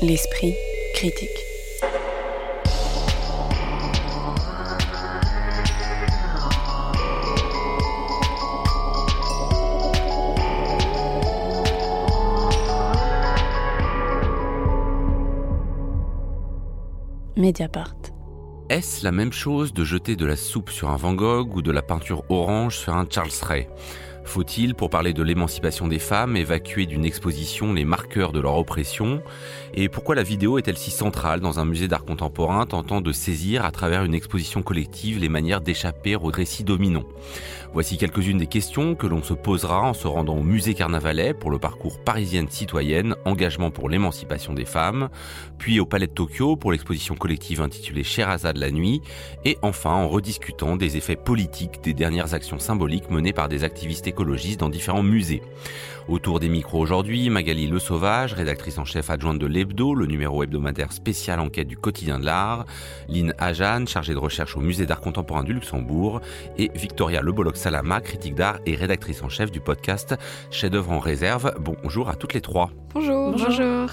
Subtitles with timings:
[0.00, 0.54] L'esprit
[0.94, 1.28] critique.
[17.36, 17.96] Mediapart.
[18.70, 21.72] Est-ce la même chose de jeter de la soupe sur un Van Gogh ou de
[21.72, 23.66] la peinture orange sur un Charles Ray?
[24.28, 29.22] Faut-il, pour parler de l'émancipation des femmes, évacuer d'une exposition les marqueurs de leur oppression?
[29.74, 33.64] Et pourquoi la vidéo est-elle si centrale dans un musée d'art contemporain tentant de saisir
[33.64, 37.04] à travers une exposition collective les manières d'échapper au récit dominant?
[37.74, 41.50] Voici quelques-unes des questions que l'on se posera en se rendant au musée Carnavalet pour
[41.50, 45.10] le parcours Parisienne citoyenne, engagement pour l'émancipation des femmes,
[45.58, 49.02] puis au Palais de Tokyo pour l'exposition collective intitulée Sherazade la nuit,
[49.44, 54.06] et enfin en rediscutant des effets politiques des dernières actions symboliques menées par des activistes
[54.24, 55.42] dans différents musées.
[56.08, 60.42] Autour des micros aujourd'hui, Magali Le Sauvage, rédactrice en chef adjointe de l'Hebdo, le numéro
[60.42, 62.64] hebdomadaire spécial enquête du quotidien de l'art,
[63.08, 66.20] Lynn Ajan, chargée de recherche au musée d'art contemporain du Luxembourg,
[66.56, 70.16] et Victoria Leboloc-Salama, critique d'art et rédactrice en chef du podcast
[70.50, 71.54] Chef-d'œuvre en réserve.
[71.60, 72.70] Bonjour à toutes les trois.
[72.94, 73.36] Bonjour.
[73.36, 73.90] Bonjour.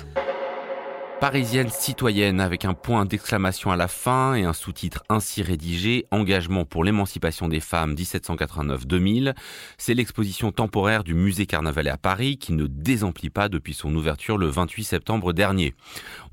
[1.21, 6.65] Parisienne citoyenne avec un point d'exclamation à la fin et un sous-titre ainsi rédigé, Engagement
[6.65, 9.33] pour l'émancipation des femmes 1789-2000,
[9.77, 14.37] c'est l'exposition temporaire du musée Carnavalet à Paris qui ne désemplit pas depuis son ouverture
[14.37, 15.73] le 28 septembre dernier.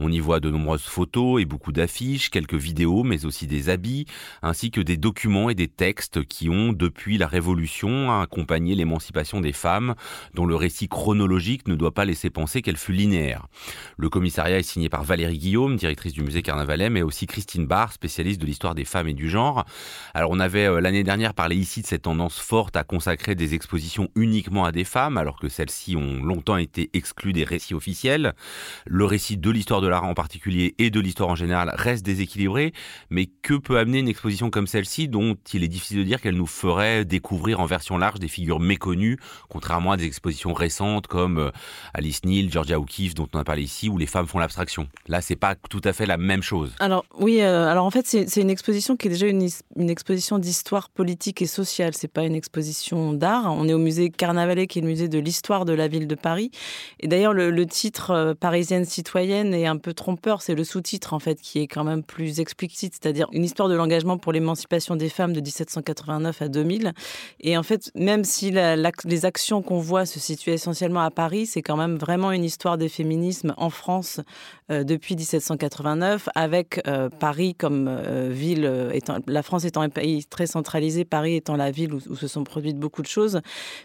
[0.00, 4.06] On y voit de nombreuses photos et beaucoup d'affiches, quelques vidéos mais aussi des habits,
[4.42, 9.52] ainsi que des documents et des textes qui ont, depuis la Révolution, accompagné l'émancipation des
[9.52, 9.94] femmes,
[10.34, 13.46] dont le récit chronologique ne doit pas laisser penser qu'elle fut linéaire.
[13.96, 17.92] Le commissariat est signé par Valérie Guillaume, directrice du musée Carnavalet, mais aussi Christine Barr,
[17.92, 19.66] spécialiste de l'histoire des femmes et du genre.
[20.14, 23.52] Alors on avait euh, l'année dernière parlé ici de cette tendance forte à consacrer des
[23.52, 28.32] expositions uniquement à des femmes, alors que celles-ci ont longtemps été exclues des récits officiels.
[28.86, 32.72] Le récit de l'histoire de l'art en particulier et de l'histoire en général reste déséquilibré,
[33.10, 36.36] mais que peut amener une exposition comme celle-ci dont il est difficile de dire qu'elle
[36.36, 39.18] nous ferait découvrir en version large des figures méconnues,
[39.50, 41.50] contrairement à des expositions récentes comme euh,
[41.92, 44.61] Alice Neal, Georgia O'Keeffe dont on a parlé ici, où les femmes font l'abstraction
[45.08, 46.72] Là, c'est pas tout à fait la même chose.
[46.78, 50.38] Alors oui, euh, alors en fait, c'est une exposition qui est déjà une, une exposition
[50.38, 51.94] d'histoire politique et sociale.
[51.94, 53.52] C'est pas une exposition d'art.
[53.52, 56.14] On est au musée Carnavalet, qui est le musée de l'histoire de la ville de
[56.14, 56.50] Paris.
[57.00, 60.42] Et d'ailleurs, le, titre euh, Parisienne citoyenne est un peu trompeur.
[60.42, 63.74] C'est le sous-titre en fait qui est quand même plus explicite, c'est-à-dire une histoire de
[63.74, 66.92] l'engagement pour l'émancipation des femmes de 1789 à 2000.
[67.40, 71.62] Et en fait, même si les actions qu'on voit se situent essentiellement à Paris, c'est
[71.62, 74.20] quand même vraiment une histoire des féminismes en France
[74.70, 78.92] euh, depuis 1789, avec euh, Paris comme euh, ville,
[79.26, 82.78] la France étant un pays très centralisé, Paris étant la ville où, se sont produites
[82.78, 83.40] beaucoup de choses,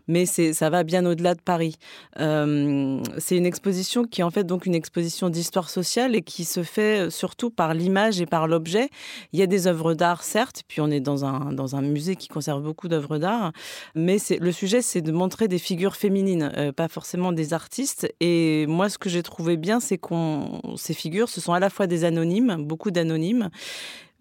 [0.08, 1.76] mais ça va bien au-delà de Paris.
[2.16, 6.64] c'est une exposition qui est en fait donc une exposition d'histoire sociale et qui se
[6.64, 8.90] fait surtout par l'image et par l'objet.
[9.34, 12.16] Il y a des œuvres d'art, certes, puis on est dans un, dans un musée
[12.16, 13.52] qui conserve beaucoup d'œuvres d'art,
[13.96, 18.08] mais le sujet, c'est de montrer des figures féminines, pas forcément des artistes.
[18.20, 21.70] Et moi, ce que j'ai trouvé bien, c'est qu'on ces figures, ce sont à la
[21.70, 23.50] fois des anonymes, beaucoup d'anonymes,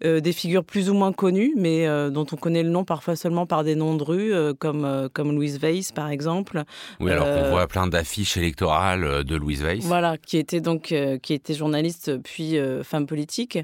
[0.05, 3.15] euh, des figures plus ou moins connues, mais euh, dont on connaît le nom parfois
[3.15, 6.63] seulement par des noms de rue, euh, comme, comme Louise Weiss, par exemple.
[6.99, 9.83] Oui, alors qu'on voit plein d'affiches électorales de Louise Weiss.
[9.85, 10.93] Voilà, qui était donc
[11.23, 13.57] qui était journaliste puis femme politique.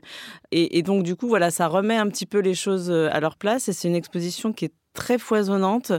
[0.52, 3.38] Et, et, donc, du coup, voilà, ça remet un petit peu les choses à leur
[3.38, 3.70] place.
[3.70, 5.92] Et c'est une exposition qui est très foisonnante,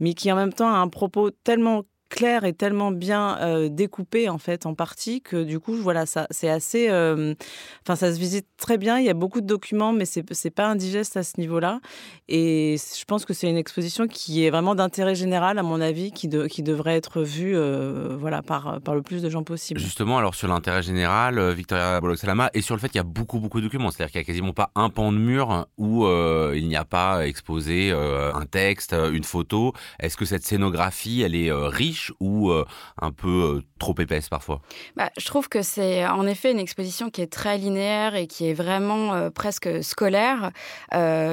[0.00, 1.82] mais qui en même temps a un propos tellement
[2.12, 6.26] clair et tellement bien euh, découpé en fait en partie que du coup voilà ça
[6.30, 7.34] c'est assez euh,
[7.82, 8.98] enfin ça se visite très bien.
[8.98, 11.80] Il y a beaucoup de documents mais c'est c'est pas indigeste à ce niveau-là.
[12.28, 16.12] Et je pense que c'est une exposition qui est vraiment d'intérêt général à mon avis
[16.12, 19.80] qui de, qui devrait être vue euh, voilà par par le plus de gens possible.
[19.80, 23.40] Justement alors sur l'intérêt général Victoria Bolok-Salama et sur le fait qu'il y a beaucoup
[23.40, 26.68] beaucoup de documents c'est-à-dire qu'il y a quasiment pas un pan de mur où il
[26.68, 29.72] n'y a pas exposé un texte une photo.
[29.98, 32.64] Est-ce que cette scénographie elle est riche ou euh,
[33.00, 34.60] un peu euh, trop épaisse parfois
[34.96, 38.48] bah, Je trouve que c'est en effet une exposition qui est très linéaire et qui
[38.48, 40.50] est vraiment euh, presque scolaire,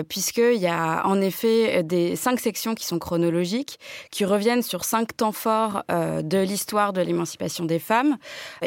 [0.07, 3.80] puisqu'il y a en effet des cinq sections qui sont chronologiques,
[4.12, 8.18] qui reviennent sur cinq temps forts de l'histoire de l'émancipation des femmes,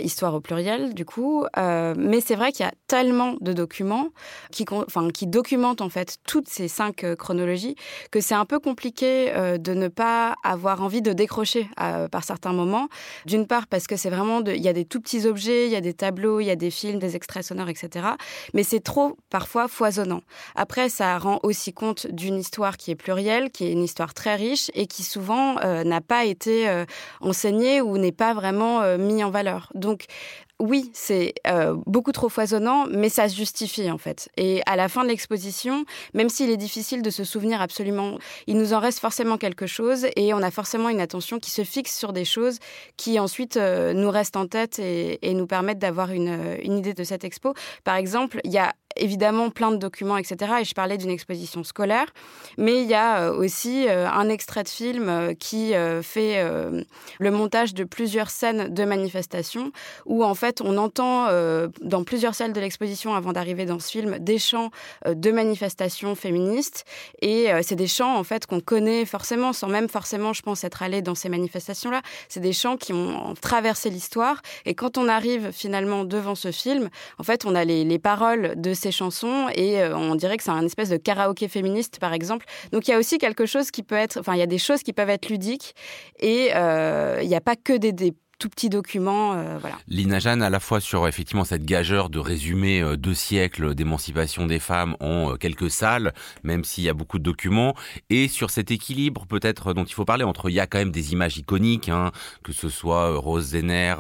[0.01, 1.45] histoire au pluriel du coup.
[1.57, 4.09] mais c'est vrai qu'il y a tellement de documents
[4.51, 7.77] qui documentent en fait toutes ces cinq chronologies
[8.11, 12.53] que c'est un peu compliqué de ne pas avoir envie de décrocher euh, par certains
[12.53, 12.89] moments.
[13.27, 15.77] D'une part parce que c'est vraiment, il y a des tout petits objets, il y
[15.77, 18.07] a des tableaux, il y a des films, des extraits sonores, etc.
[18.55, 20.23] Mais c'est trop parfois foisonnant.
[20.55, 24.35] Après, ça rend aussi compte d'une histoire qui est plurielle, qui est une histoire très
[24.35, 26.85] riche et qui souvent euh, n'a pas été euh,
[27.21, 29.71] enseignée ou n'est pas vraiment mis en valeur.
[29.75, 30.07] Donc,
[30.61, 34.29] oui, c'est euh, beaucoup trop foisonnant, mais ça se justifie en fait.
[34.37, 35.85] Et à la fin de l'exposition,
[36.15, 40.07] même s'il est difficile de se souvenir absolument, il nous en reste forcément quelque chose
[40.15, 42.59] et on a forcément une attention qui se fixe sur des choses
[42.97, 47.05] qui ensuite euh, nous restent en tête et, nous permettent d'avoir une, une idée de
[47.05, 47.55] cette expo.
[47.85, 50.53] Par exemple, il y a évidemment plein de documents, etc.
[50.61, 52.07] Et je parlais d'une exposition scolaire,
[52.59, 55.73] mais il y a euh, aussi euh, un extrait de film euh, qui
[56.03, 56.45] fait
[57.19, 59.73] le montage de plusieurs scènes de manifestations,
[60.07, 61.29] où en fait on entend
[61.81, 64.71] dans plusieurs salles de l'exposition avant d'arriver dans ce film des chants
[65.07, 66.85] de manifestations féministes,
[67.21, 70.83] et c'est des chants en fait qu'on connaît forcément, sans même forcément, je pense, être
[70.83, 72.03] allé dans ces manifestations-là.
[72.29, 76.91] C'est des chants qui ont traversé l'histoire, et quand on arrive finalement devant ce film,
[77.19, 80.43] en fait on a les, les paroles de ces chansons et euh, on dirait que
[80.43, 82.47] c'est un espèce de karaoké féministe, par exemple.
[82.73, 84.59] Donc il y a aussi quelque chose qui peut être, enfin il y a des
[84.59, 85.75] choses qui peuvent être ludiques
[86.19, 88.13] et euh, il n'y a pas que des, des
[88.49, 89.35] petit document.
[89.35, 89.77] Euh, voilà.
[89.89, 94.47] Lina Jeanne, à la fois sur effectivement cette gageure de résumer euh, deux siècles d'émancipation
[94.47, 96.13] des femmes en euh, quelques salles,
[96.43, 97.75] même s'il y a beaucoup de documents,
[98.11, 100.91] et sur cet équilibre peut-être dont il faut parler entre il y a quand même
[100.91, 102.11] des images iconiques, hein,
[102.43, 103.95] que ce soit Rose Zenner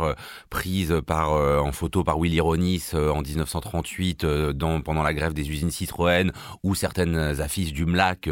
[0.50, 5.70] prise par en photo par Willy Ronis en 1938 dans, pendant la grève des usines
[5.70, 8.28] Citroën, ou certaines affiches du MLAC,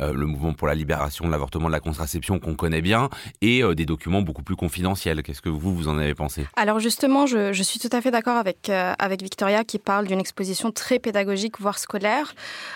[0.00, 3.08] le mouvement pour la libération de l'avortement de la contraception qu'on connaît bien,
[3.40, 5.22] et des documents beaucoup plus confidentiels.
[5.22, 8.68] Qu'est-ce vous, vous en avez pensé Alors justement, je, suis tout à fait d'accord avec,
[8.68, 12.34] euh, avec Victoria qui parle d'une exposition très pédagogique, voire scolaire.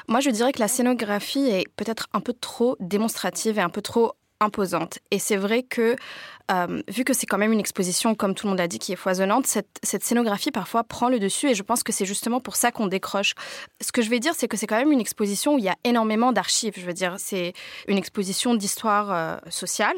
[0.08, 3.82] Moi, je dirais que la scénographie est peut-être un peu trop démonstrative et un peu
[3.82, 4.98] trop imposante.
[5.10, 5.96] Et c'est vrai que
[6.50, 8.92] euh, vu que c'est quand même une exposition, comme tout le monde l'a dit, qui
[8.92, 12.56] est foisonnante, cette, scénographie parfois prend le dessus et je pense que c'est justement pour
[12.56, 13.34] ça qu'on décroche.
[13.80, 15.68] Ce que je vais dire, c'est que c'est quand même une exposition où il y
[15.68, 16.74] a énormément d'archives.
[16.76, 17.52] Je veux dire, c'est
[17.86, 19.96] une exposition d'histoire euh, sociale.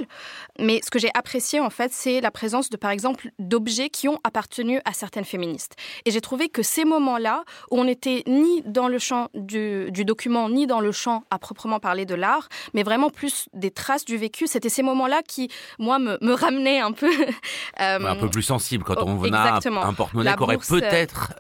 [0.58, 4.08] Mais ce que j'ai apprécié, en fait, c'est la présence de, par exemple, d'objets qui
[4.08, 5.76] ont appartenu à certaines féministes.
[6.04, 10.50] Et j'ai trouvé que ces moments-là, où on n'était ni dans le champ du, document,
[10.50, 14.16] ni dans le champ à proprement parler de l'art, mais vraiment plus des traces du
[14.16, 15.48] vécu, c'était ces moments-là qui,
[15.78, 17.10] moi, me, me ramener un peu.
[17.80, 21.32] Euh, un peu plus sensible quand on a un porte-monnaie qui aurait peut-être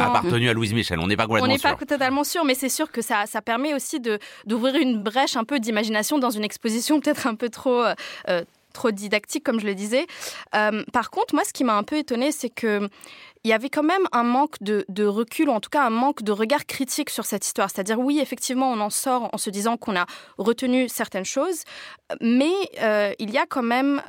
[0.00, 0.98] appartenu à Louise Michel.
[1.00, 1.66] On n'est pas complètement sûr.
[1.66, 4.00] On n'est pas totalement sûr, mais c'est sûr que ça, ça permet aussi
[4.46, 7.82] d'ouvrir une brèche un peu d'imagination dans une exposition peut-être un peu trop.
[8.28, 10.06] Euh, trop didactique, comme je le disais.
[10.54, 12.88] Euh, par contre, moi, ce qui m'a un peu étonnée, c'est que
[13.44, 16.22] il y avait quand même un manque de, recul, ou en tout cas un manque
[16.22, 17.70] de regard critique sur cette histoire.
[17.70, 20.06] C'est-à-dire, oui, effectivement, on en sort en se disant qu'on a
[20.38, 21.64] retenu certaines choses,
[22.20, 22.52] mais
[22.82, 24.00] euh, il y a quand même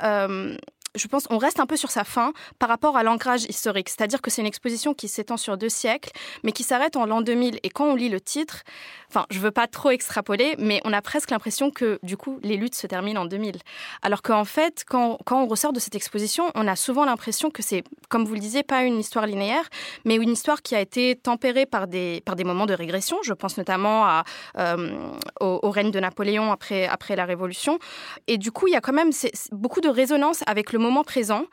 [0.94, 3.88] je pense, on reste un peu sur sa fin par rapport à l'ancrage historique.
[3.88, 6.10] C'est-à-dire que c'est une exposition qui s'étend sur deux siècles,
[6.42, 7.58] mais qui s'arrête en l'an 2000.
[7.62, 8.62] Et quand on lit le titre,
[9.08, 12.56] enfin, je veux pas trop extrapoler, mais on a presque l'impression que, du coup, les
[12.56, 13.56] luttes se terminent en 2000.
[14.02, 17.62] Alors qu'en fait, quand, quand on ressort de cette exposition, on a souvent l'impression que
[17.62, 19.68] c'est, comme vous le disiez, pas une histoire linéaire,
[20.04, 23.18] mais une histoire qui a été tempérée par des, par des moments de régression.
[23.22, 24.22] Je pense notamment
[24.58, 27.78] euh, au, règne de Napoléon après, après la Révolution.
[28.26, 29.10] Et du coup, il y a quand même
[29.52, 31.46] beaucoup de résonance avec le moment présent,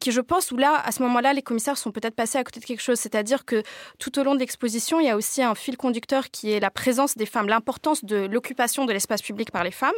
[0.00, 2.60] qui je pense où là, à ce moment-là, les commissaires sont peut-être passés à côté
[2.60, 2.98] de quelque chose.
[2.98, 3.62] C'est-à-dire que
[3.98, 6.70] tout au long de l'exposition, il y a aussi un fil conducteur qui est la
[6.70, 9.94] présence des femmes, l'importance de l'occupation de l'espace public par les femmes.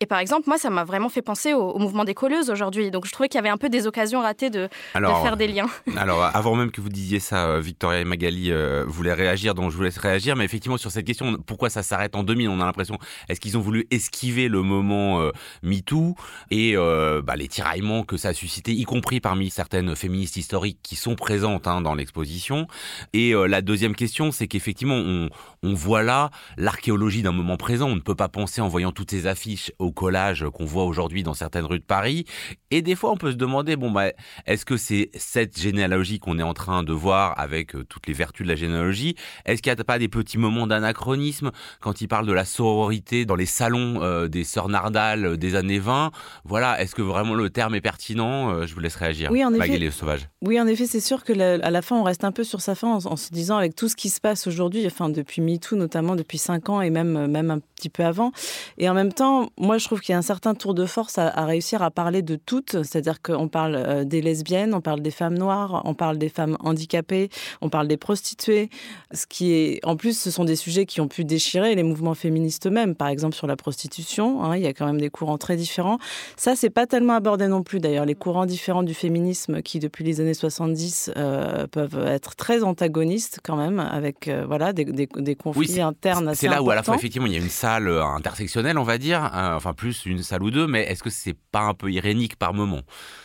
[0.00, 2.90] Et par exemple, moi, ça m'a vraiment fait penser au, mouvement des colleuses aujourd'hui.
[2.90, 5.68] Donc je trouvais qu'il y avait un peu des occasions ratées de, faire des liens.
[5.96, 9.70] Alors, avant même que vous disiez ça, euh, Victoria et Magali euh, voulaient réagir, donc
[9.70, 10.36] je vous laisse réagir.
[10.36, 13.56] Mais effectivement, sur cette question, pourquoi ça s'arrête en 2000 On a l'impression, est-ce qu'ils
[13.56, 15.30] ont voulu esquiver le moment euh,
[15.62, 16.14] MeToo
[16.50, 16.74] et
[17.22, 21.16] bah, les tiraillements que ça a suscité, y compris parmi certaines féministes historiques qui sont
[21.16, 22.68] présentes hein, dans l'exposition.
[23.12, 25.28] Et euh, la deuxième question, c'est qu'effectivement, on,
[25.74, 27.88] voit là l'archéologie d'un moment présent.
[27.88, 31.24] On ne peut pas penser en voyant toutes ces affiches au collage qu'on voit aujourd'hui
[31.24, 32.24] dans certaines rues de Paris.
[32.70, 34.12] Et des fois, on peut se demander, bon, bah,
[34.46, 38.12] est-ce que c'est cette généalogie qu'on est en train de voir avec euh, toutes les
[38.12, 39.16] vertus de la généalogie?
[39.46, 41.50] Est-ce qu'il n'y a pas des petits moments d'anachronisme
[41.80, 45.80] quand il parle de la sororité dans les salons euh, des sœurs Nardal des années
[45.80, 46.12] 20
[46.44, 48.11] Voilà, est-ce que vraiment le terme est pertinent?
[48.20, 49.30] Euh, je vous laisse réagir.
[49.30, 49.90] Oui, en effet.
[49.90, 50.28] Sauvage.
[50.42, 52.74] Oui, en effet, c'est sûr que à la fin, on reste un peu sur sa
[52.74, 56.16] fin en, se disant avec tout ce qui se passe aujourd'hui, enfin depuis MeToo notamment,
[56.16, 58.32] depuis cinq ans et même même un petit peu avant.
[58.78, 61.18] Et en même temps, moi, je trouve qu'il y a un certain tour de force
[61.18, 65.10] à, réussir à parler de toutes, c'est-à-dire qu'on parle euh, des lesbiennes, on parle des
[65.10, 67.28] femmes noires, on parle des femmes handicapées,
[67.60, 68.70] on parle des prostituées.
[69.12, 72.14] Ce qui est, en plus, ce sont des sujets qui ont pu déchirer les mouvements
[72.14, 72.94] féministes eux-mêmes.
[72.94, 75.98] Par exemple, sur la prostitution, hein, il y a quand même des courants très différents.
[76.36, 80.04] Ça, c'est pas tellement abordé non plus d'ailleurs les courants différents du féminisme qui, depuis
[80.04, 85.08] les années 70, euh, peuvent être très antagonistes quand même, avec euh, voilà des, des,
[85.16, 87.88] des conflits internes C'est là où à la fois effectivement il y a une salle
[87.88, 91.10] euh, intersectionnelle, on va dire, hein, enfin plus une salle ou deux, mais est-ce que
[91.10, 92.80] c'est pas un peu irénique par moment?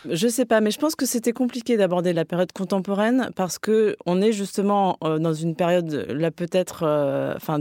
[0.08, 3.96] Je sais pas, mais je pense que c'était compliqué d'aborder la période contemporaine parce que
[4.06, 6.84] on est justement euh, dans une période là peut-être,
[7.36, 7.58] enfin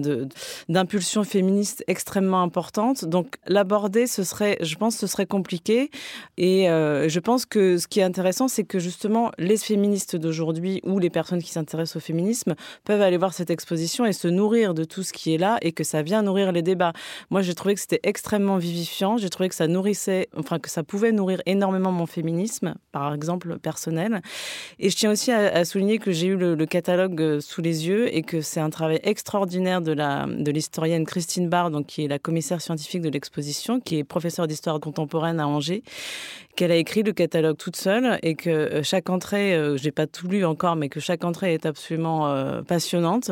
[0.69, 3.05] d'impulsion féministe extrêmement importante.
[3.05, 5.91] Donc l'aborder, ce serait, je pense, ce serait compliqué.
[6.37, 10.81] Et euh, je pense que ce qui est intéressant, c'est que justement les féministes d'aujourd'hui
[10.83, 14.73] ou les personnes qui s'intéressent au féminisme peuvent aller voir cette exposition et se nourrir
[14.73, 16.93] de tout ce qui est là et que ça vient nourrir les débats.
[17.29, 19.17] Moi, j'ai trouvé que c'était extrêmement vivifiant.
[19.17, 23.59] J'ai trouvé que ça nourrissait, enfin que ça pouvait nourrir énormément mon féminisme, par exemple
[23.59, 24.21] personnel.
[24.79, 27.61] Et je tiens aussi à, à souligner que j'ai eu le, le catalogue euh, sous
[27.61, 31.87] les yeux et que c'est un travail extraordinaire de la de l'historienne Christine Barr, donc
[31.87, 35.83] qui est la commissaire scientifique de l'exposition, qui est professeure d'histoire contemporaine à Angers,
[36.55, 40.07] qu'elle a écrit le catalogue toute seule et que euh, chaque entrée, euh, j'ai pas
[40.07, 43.31] tout lu encore, mais que chaque entrée est absolument euh, passionnante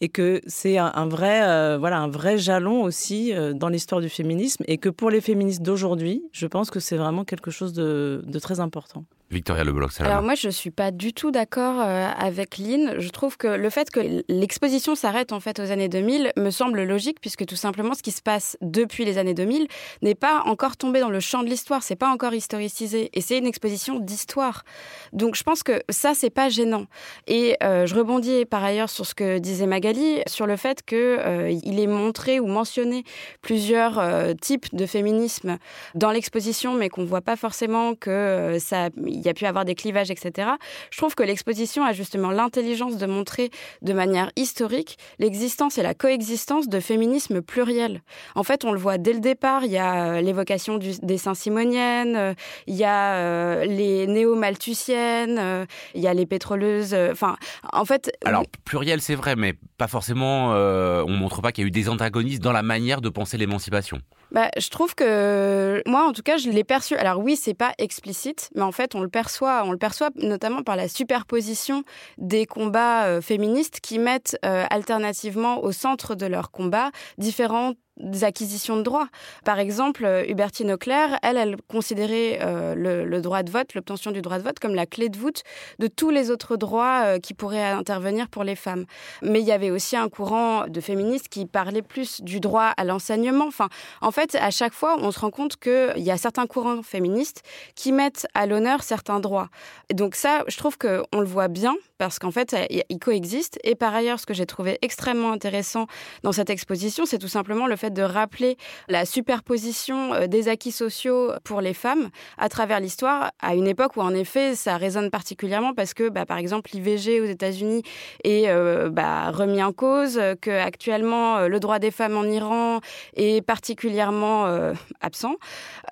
[0.00, 4.76] et que c'est un, vrai, voilà, un vrai jalon aussi dans l'histoire du féminisme et
[4.76, 9.04] que pour les féministes d'aujourd'hui, je pense que c'est vraiment quelque chose de très important.
[9.30, 9.72] Victoria la
[10.06, 12.94] Alors moi, je suis pas du tout d'accord euh, avec Lynn.
[12.98, 16.82] Je trouve que le fait que l'exposition s'arrête en fait aux années 2000 me semble
[16.82, 19.66] logique puisque tout simplement ce qui se passe depuis les années 2000
[20.02, 23.38] n'est pas encore tombé dans le champ de l'histoire, c'est pas encore historicisé et c'est
[23.38, 24.64] une exposition d'histoire.
[25.12, 26.86] Donc je pense que ça c'est pas gênant.
[27.26, 31.18] Et euh, je rebondis par ailleurs sur ce que disait Magali sur le fait que
[31.18, 33.04] euh, il est montré ou mentionné
[33.42, 35.58] plusieurs euh, types de féminisme
[35.94, 39.74] dans l'exposition, mais qu'on voit pas forcément que ça, il y a pu avoir des
[39.74, 40.48] clivages, etc.
[40.90, 43.50] Je trouve que l'exposition a justement l'intelligence de montrer
[43.82, 48.02] de manière historique l'existence et la coexistence de féminisme pluriel.
[48.34, 49.64] En fait, on le voit dès le départ.
[49.64, 52.34] Il y a euh, l'évocation des Saint-Simoniennes, euh,
[52.66, 56.94] il y a euh, les néo-malthusiennes, il y a les pétroleuses.
[56.94, 57.36] Enfin,
[57.72, 60.54] en fait, Alors pluriel c'est vrai, mais pas forcément.
[60.54, 63.36] euh, on montre pas qu'il y a eu des antagonistes dans la manière de penser
[63.36, 63.98] l'émancipation.
[64.34, 66.96] Bah, je trouve que moi, en tout cas, je l'ai perçu.
[66.96, 69.62] Alors oui, c'est pas explicite, mais en fait, on le perçoit.
[69.64, 71.84] On le perçoit notamment par la superposition
[72.18, 77.76] des combats euh, féministes qui mettent euh, alternativement au centre de leur combat différentes
[78.22, 79.08] acquisitions de droits.
[79.44, 84.10] Par exemple, euh, Hubertine Auclair, elle, elle considérait euh, le, le droit de vote, l'obtention
[84.10, 85.42] du droit de vote, comme la clé de voûte
[85.78, 88.84] de tous les autres droits euh, qui pourraient intervenir pour les femmes.
[89.22, 92.84] Mais il y avait aussi un courant de féministes qui parlait plus du droit à
[92.84, 93.46] l'enseignement.
[93.46, 93.68] Enfin,
[94.00, 97.42] en fait, à chaque fois, on se rend compte qu'il y a certains courants féministes
[97.74, 99.48] qui mettent à l'honneur certains droits.
[99.88, 103.58] Et donc ça, je trouve qu'on le voit bien parce qu'en fait, ils coexistent.
[103.64, 105.86] Et par ailleurs, ce que j'ai trouvé extrêmement intéressant
[106.22, 108.56] dans cette exposition, c'est tout simplement le fait de rappeler
[108.88, 113.96] la superposition euh, des acquis sociaux pour les femmes à travers l'histoire, à une époque
[113.96, 117.82] où en effet, ça résonne particulièrement parce que, bah, par exemple, l'IVG aux États-Unis
[118.24, 122.80] est euh, bah, remis en cause, que actuellement euh, le droit des femmes en Iran
[123.16, 125.34] est particulièrement euh, absent.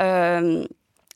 [0.01, 0.65] Euh,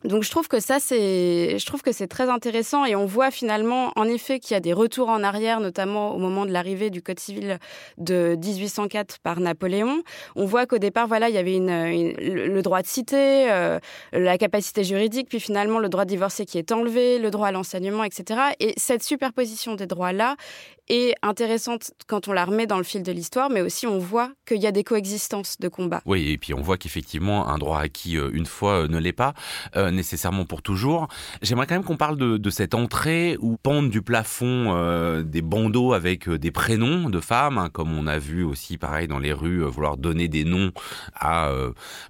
[0.07, 3.31] donc je trouve que ça c'est je trouve que c'est très intéressant et on voit
[3.31, 6.91] finalement en effet qu'il y a des retours en arrière notamment au moment de l'arrivée
[6.91, 7.59] du code civil
[7.99, 10.03] de 1804 par Napoléon.
[10.35, 13.79] On voit qu'au départ voilà, il y avait le droit de citer, euh,
[14.13, 17.53] la capacité juridique puis finalement le droit de divorcer qui est enlevé, le droit à
[17.53, 18.41] l'enseignement etc.
[18.61, 20.37] et cette superposition des droits là
[20.89, 24.31] est intéressante quand on la remet dans le fil de l'histoire mais aussi on voit
[24.47, 26.03] qu'il y a des coexistences de combats.
[26.07, 29.13] Oui, et puis on voit qu'effectivement, un droit acquis euh, une fois euh, ne l'est
[29.13, 29.35] pas
[29.75, 31.09] euh, nécessairement pour toujours.
[31.43, 35.93] J'aimerais quand même qu'on parle de, cette entrée où pendent du plafond euh, des bandeaux
[35.93, 39.33] avec euh, des prénoms de femmes, hein, comme on a vu aussi, pareil, dans les
[39.33, 40.73] rues, euh, vouloir donner des noms
[41.15, 41.51] à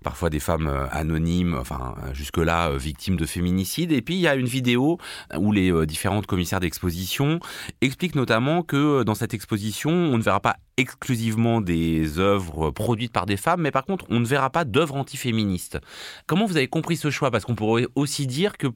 [0.03, 3.93] parfois des femmes anonymes, enfin jusque-là victimes de féminicide.
[3.93, 4.99] Et puis il y a une vidéo
[5.37, 7.41] où les différentes commissaires d'exposition
[7.81, 13.27] expliquent notamment que dans cette exposition, on ne verra pas exclusivement des œuvres produites par
[13.27, 15.79] des femmes, mais par contre, on ne verra pas d'œuvres antiféministes.
[16.27, 17.31] Comment vous avez compris ce choix?
[17.31, 18.67] Parce qu'on pourrait aussi dire que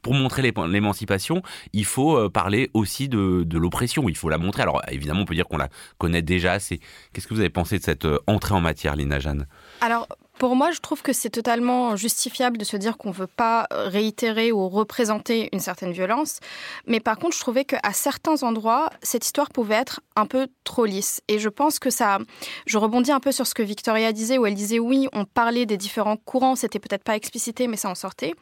[0.00, 4.62] pour montrer l'émancipation, il faut euh, parler aussi de, de l'oppression, il faut la montrer.
[4.62, 6.80] Alors évidemment, on peut dire qu'on la connaît déjà assez.
[7.12, 9.46] Qu'est-ce que vous avez pensé de cette euh, entrée en matière, Lina Jeanne?
[9.82, 10.08] Alors,
[10.40, 13.66] pour moi, je trouve que c'est totalement justifiable de se dire qu'on ne veut pas
[13.70, 16.40] réitérer ou représenter une certaine violence.
[16.86, 20.86] Mais par contre, je trouvais qu'à certains endroits, cette histoire pouvait être un peu trop
[20.86, 21.20] lisse.
[21.28, 22.18] Et je pense que ça.
[22.64, 25.66] Je rebondis un peu sur ce que Victoria disait, où elle disait oui, on parlait
[25.66, 28.32] des différents courants, c'était peut-être pas explicité, mais ça en sortait.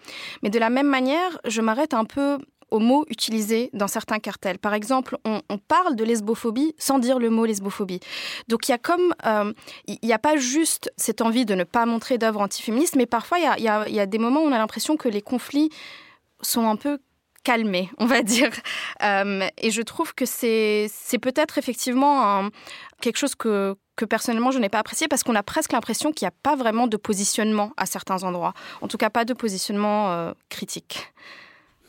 [0.45, 2.39] Mais de la même manière, je m'arrête un peu
[2.71, 4.59] aux mots utilisés dans certains cartels.
[4.59, 8.01] Par exemple, on, parle de lesbophobie sans dire le mot lesbophobie.
[8.49, 9.53] Donc il y a comme, euh,
[9.87, 13.39] il n'y a pas juste cette envie de ne pas montrer d'œuvres antiféministes, mais parfois
[13.39, 15.71] il y a, y des moments où on a l'impression que les conflits
[16.41, 16.99] sont un peu
[17.45, 18.51] calmés, on va dire.
[19.01, 20.89] et je trouve que c'est
[21.21, 22.49] peut-être effectivement
[23.01, 26.25] quelque chose que, que personnellement je n'ai pas apprécié parce qu'on a presque l'impression qu'il
[26.25, 28.55] n'y a pas vraiment de positionnement à certains endroits.
[28.81, 31.13] En tout cas, pas de positionnement critique.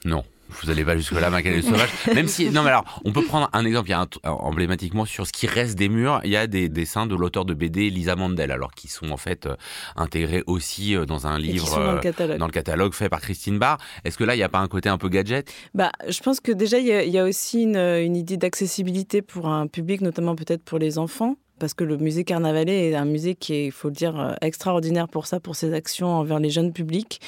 [0.06, 1.90] Non, vous n'allez pas jusque-là, Macané sauvage.
[2.14, 3.88] Même si, non, mais alors, on peut prendre un exemple.
[3.90, 6.70] Il y a un, emblématiquement sur ce qui reste des murs, il y a des
[6.70, 9.56] dessins de l'auteur de BD Lisa Mandel, alors qui sont en fait euh,
[9.96, 12.38] intégrés aussi euh, dans un livre dans le, catalogue.
[12.38, 13.78] dans le catalogue fait par Christine Barr.
[14.04, 15.52] Est-ce que là, il n'y a pas un côté un peu gadget?
[15.74, 19.68] Bah, je pense que déjà, il y, a, aussi une, une idée d'accessibilité pour un
[19.68, 23.54] public, notamment peut-être pour les enfants parce que le musée Carnavalet est un musée qui
[23.54, 26.74] est, il faut le dire, euh, extraordinaire pour ça, pour ses actions envers les jeunes
[26.74, 27.20] publics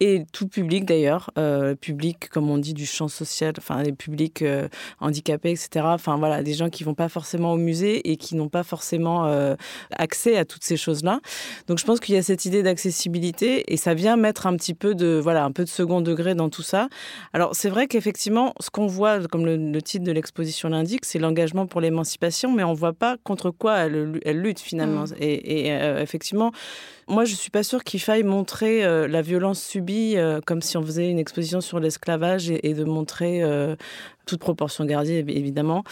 [0.00, 4.42] et tout public d'ailleurs, euh, public comme on dit du champ social, enfin les publics
[4.42, 4.68] euh,
[5.00, 5.86] handicapés, etc.
[5.86, 9.26] Enfin voilà, des gens qui vont pas forcément au musée et qui n'ont pas forcément
[9.26, 9.56] euh,
[9.90, 11.20] accès à toutes ces choses-là.
[11.66, 14.74] Donc je pense qu'il y a cette idée d'accessibilité et ça vient mettre un petit
[14.74, 16.88] peu de voilà un peu de second degré dans tout ça.
[17.32, 21.66] Alors c'est vrai qu'effectivement, ce qu'on voit, comme le, titre de l'exposition l'indique, c'est l'engagement
[21.66, 25.04] pour l'émancipation, mais on voit pas contre quoi elle, elle lutte finalement.
[25.04, 25.14] Mmh.
[25.20, 25.68] Et, et
[26.00, 26.52] effectivement,
[27.08, 30.82] moi je suis pas sûre qu'il faille montrer la violence subie euh, comme si on
[30.84, 33.76] faisait une exposition sur l'esclavage et, de montrer euh,
[34.28, 35.82] toute proportion gardée évidemment,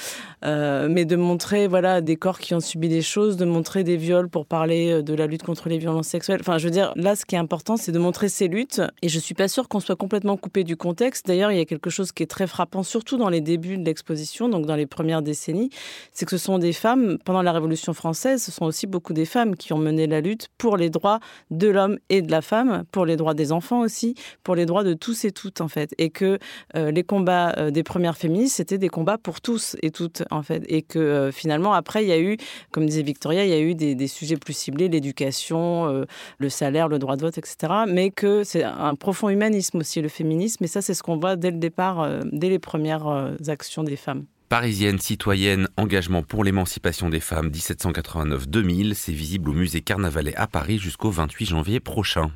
[0.44, 3.96] euh, mais de montrer voilà des corps qui ont subi des choses, de montrer des
[3.96, 6.40] viols pour parler euh, de la lutte contre les violences sexuelles.
[6.40, 8.82] Enfin, je veux dire, là, ce qui est important, c'est de montrer ces luttes.
[9.02, 11.26] Et je suis pas sûre qu'on soit complètement coupé du contexte.
[11.26, 13.84] D'ailleurs, il y a quelque chose qui est très frappant, surtout dans les débuts de
[13.84, 15.70] l'exposition, donc dans les premières décennies,
[16.12, 19.24] c'est que ce sont des femmes pendant la Révolution française, ce sont aussi beaucoup des
[19.24, 22.84] femmes qui ont mené la lutte pour les droits de l'homme et de la femme,
[22.92, 25.94] pour les droits des enfants aussi, pour les droits de tous et toutes en fait,
[25.98, 26.38] et que
[26.74, 28.16] euh, les combats des premières
[28.48, 30.64] c'était des combats pour tous et toutes, en fait.
[30.68, 32.36] Et que euh, finalement, après, il y a eu,
[32.70, 36.04] comme disait Victoria, il y a eu des, sujets plus ciblés, l'éducation, euh,
[36.38, 37.72] le salaire, le droit de vote, etc.
[37.88, 40.64] Mais que c'est un profond humanisme aussi, le féminisme.
[40.64, 43.06] Et ça, c'est ce qu'on voit dès le départ, euh, dès les premières
[43.48, 44.24] actions des femmes.
[44.48, 50.78] Parisienne, citoyenne, engagement pour l'émancipation des femmes 1789-2000, c'est visible au musée Carnavalet à Paris
[50.78, 52.30] jusqu'au 28 janvier prochain.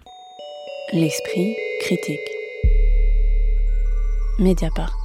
[0.92, 2.18] L'esprit critique.
[4.40, 4.99] Mediapart.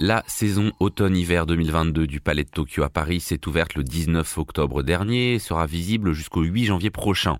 [0.00, 4.84] La saison automne-hiver 2022 du Palais de Tokyo à Paris s'est ouverte le 19 octobre
[4.84, 7.38] dernier et sera visible jusqu'au 8 janvier prochain.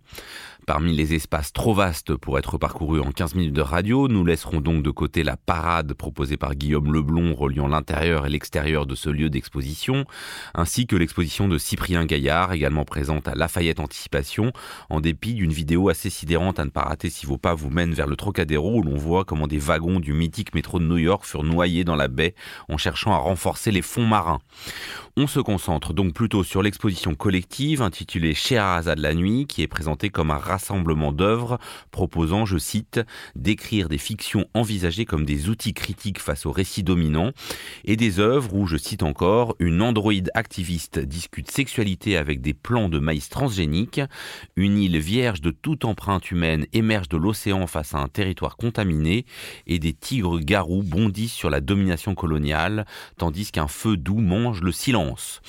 [0.68, 4.61] Parmi les espaces trop vastes pour être parcourus en 15 minutes de radio, nous laisserons
[4.61, 9.09] donc de côté la parade proposée par Guillaume Leblon reliant l'intérieur et l'extérieur de ce
[9.09, 10.04] lieu d'exposition,
[10.54, 14.52] ainsi que l'exposition de Cyprien Gaillard, également présente à Lafayette Anticipation,
[14.90, 17.94] en dépit d'une vidéo assez sidérante à ne pas rater si vos pas vous mènent
[17.94, 21.24] vers le Trocadéro où l'on voit comment des wagons du mythique métro de New York
[21.24, 22.35] furent noyés dans la baie
[22.68, 24.40] en cherchant à renforcer les fonds marins.
[25.16, 30.11] On se concentre donc plutôt sur l'exposition collective intitulée Scheherazade la nuit, qui est présentée
[30.11, 31.59] comme un rassemblement d'œuvres
[31.92, 33.01] proposant, je cite,
[33.37, 37.31] d'écrire des fictions envisagées comme des outils critiques face aux récits dominants,
[37.85, 42.88] et des œuvres où, je cite encore, une androïde activiste discute sexualité avec des plans
[42.88, 44.01] de maïs transgéniques,
[44.57, 49.27] une île vierge de toute empreinte humaine émerge de l'océan face à un territoire contaminé,
[49.68, 52.85] et des tigres garous bondissent sur la domination coloniale,
[53.16, 55.40] tandis qu'un feu doux mange le silence.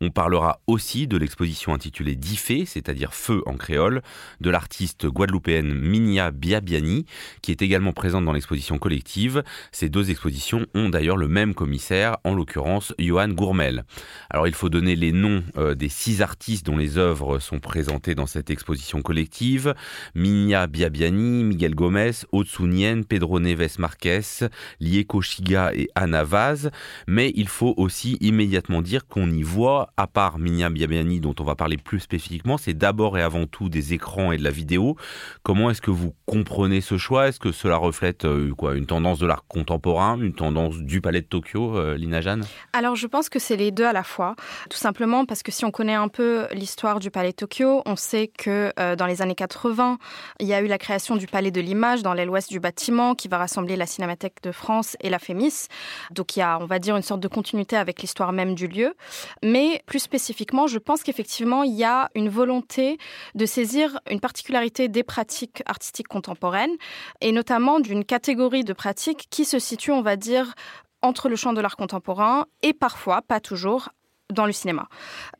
[0.00, 4.02] On parlera aussi de l'exposition intitulée Diffé, c'est-à-dire Feu en créole,
[4.40, 7.04] de l'artiste guadeloupéenne Minia Biabiani,
[7.42, 9.44] qui est également présente dans l'exposition collective.
[9.70, 13.84] Ces deux expositions ont d'ailleurs le même commissaire, en l'occurrence Johan Gourmel.
[14.30, 18.14] Alors il faut donner les noms euh, des six artistes dont les œuvres sont présentées
[18.14, 19.74] dans cette exposition collective.
[20.14, 24.48] Minia Biabiani, Miguel Gomez, Otsunien, Pedro Neves Marquez,
[24.80, 26.70] Lieko Shiga et Anna Vaz.
[27.06, 31.44] Mais il faut aussi immédiatement dire qu'on y voit, à part Minia Biabiani dont on
[31.44, 34.96] va parler plus spécifiquement, c'est d'abord et avant tout des écrans et de la vidéo.
[35.42, 37.28] Comment est-ce que vous comprenez ce choix?
[37.28, 41.20] Est-ce que cela reflète euh, quoi, une tendance de l'art contemporain, une tendance du Palais
[41.20, 42.44] de Tokyo, euh, Lina Jeanne?
[42.72, 44.36] Alors je pense que c'est les deux à la fois,
[44.70, 47.96] tout simplement parce que si on connaît un peu l'histoire du Palais de Tokyo, on
[47.96, 49.98] sait que euh, dans les années 80,
[50.40, 53.14] il y a eu la création du Palais de l'Image dans l'aile ouest du bâtiment
[53.14, 55.68] qui va rassembler la Cinémathèque de France et la FEMIS.
[56.10, 58.66] Donc il y a, on va dire, une sorte de continuité avec l'histoire même du
[58.66, 58.94] lieu.
[59.42, 62.98] Mais plus spécifiquement, je pense qu'effectivement, il y a une volonté
[63.34, 66.74] de saisir une particularité des pratiques artistiques contemporaines
[67.20, 70.54] et notamment d'une catégorie de pratiques qui se situe, on va dire,
[71.00, 73.90] entre le champ de l'art contemporain et parfois, pas toujours,
[74.32, 74.88] dans le cinéma.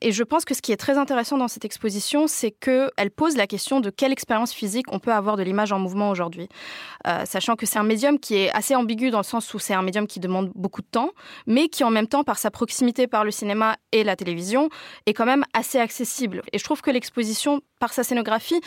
[0.01, 3.37] Et je pense que ce qui est très intéressant dans cette exposition, c'est qu'elle pose
[3.37, 6.49] la question de quelle expérience physique on peut avoir de l'image en mouvement aujourd'hui.
[7.07, 9.75] Euh, sachant que c'est un médium qui est assez ambigu dans le sens où c'est
[9.75, 11.11] un médium qui demande beaucoup de temps,
[11.46, 14.68] mais qui en même temps, par sa proximité par le cinéma et la télévision,
[15.07, 16.42] est quand même assez accessible.
[16.53, 18.61] Et je trouve que l'exposition par sa scénographie,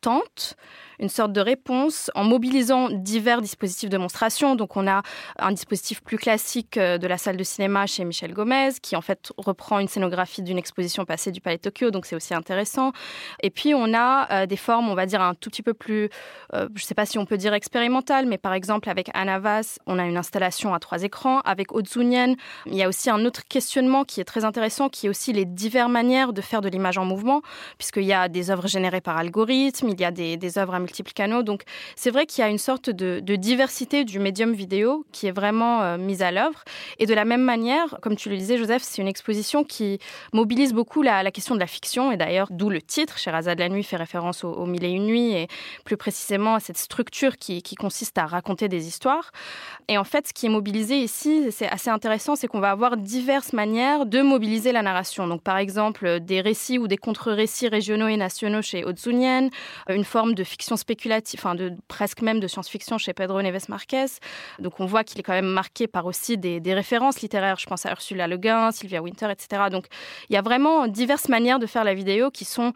[0.00, 0.56] tente
[0.98, 4.54] une sorte de réponse en mobilisant divers dispositifs de monstration.
[4.54, 5.02] Donc on a
[5.38, 9.00] un dispositif plus classique euh, de la salle de cinéma chez Michel Gomez, qui en
[9.00, 12.92] fait reprend une scénographie d'une exposition passée du Palais Tokyo, donc c'est aussi intéressant.
[13.42, 16.08] Et puis on a euh, des formes, on va dire, un tout petit peu plus,
[16.54, 19.78] euh, je ne sais pas si on peut dire expérimentales, mais par exemple avec Anavas,
[19.86, 21.40] on a une installation à trois écrans.
[21.40, 22.34] Avec Odzunien,
[22.66, 25.44] il y a aussi un autre questionnement qui est très intéressant, qui est aussi les
[25.44, 27.42] diverses manières de faire de l'image en mouvement,
[27.76, 31.12] puisqu'il y a des œuvres générées par algorithme, il y a des, œuvres à multiples
[31.12, 31.42] canaux.
[31.42, 31.62] Donc
[31.96, 35.82] c'est vrai qu'il y a une sorte de, diversité du médium vidéo qui est vraiment
[35.82, 36.64] euh, mise à l'œuvre.
[36.98, 39.98] Et de la même manière, comme tu le disais, Joseph, c'est une exposition qui
[40.32, 42.12] mobilise beaucoup la, question de la fiction.
[42.12, 45.32] Et d'ailleurs, d'où le titre, Sherazade la nuit fait référence au, Mille et une nuits
[45.32, 45.48] et
[45.84, 49.32] plus précisément à cette structure qui, consiste à raconter des histoires.
[49.88, 52.96] Et en fait, ce qui est mobilisé ici, c'est assez intéressant, c'est qu'on va avoir
[52.96, 55.26] diverses manières de mobiliser la narration.
[55.26, 59.48] Donc par exemple, des récits ou des contre-récits régionaux et nationaux chez Otsunian,
[59.88, 64.06] une forme de fiction spéculative, enfin de, presque même de science-fiction chez Pedro Neves Marquez.
[64.58, 67.58] Donc on voit qu'il est quand même marqué par aussi des, références littéraires.
[67.58, 69.64] Je pense à Ursula Le Guin, Sylvia Winter, etc.
[69.70, 69.86] Donc
[70.28, 72.72] il y a vraiment diverses manières de faire la vidéo qui sont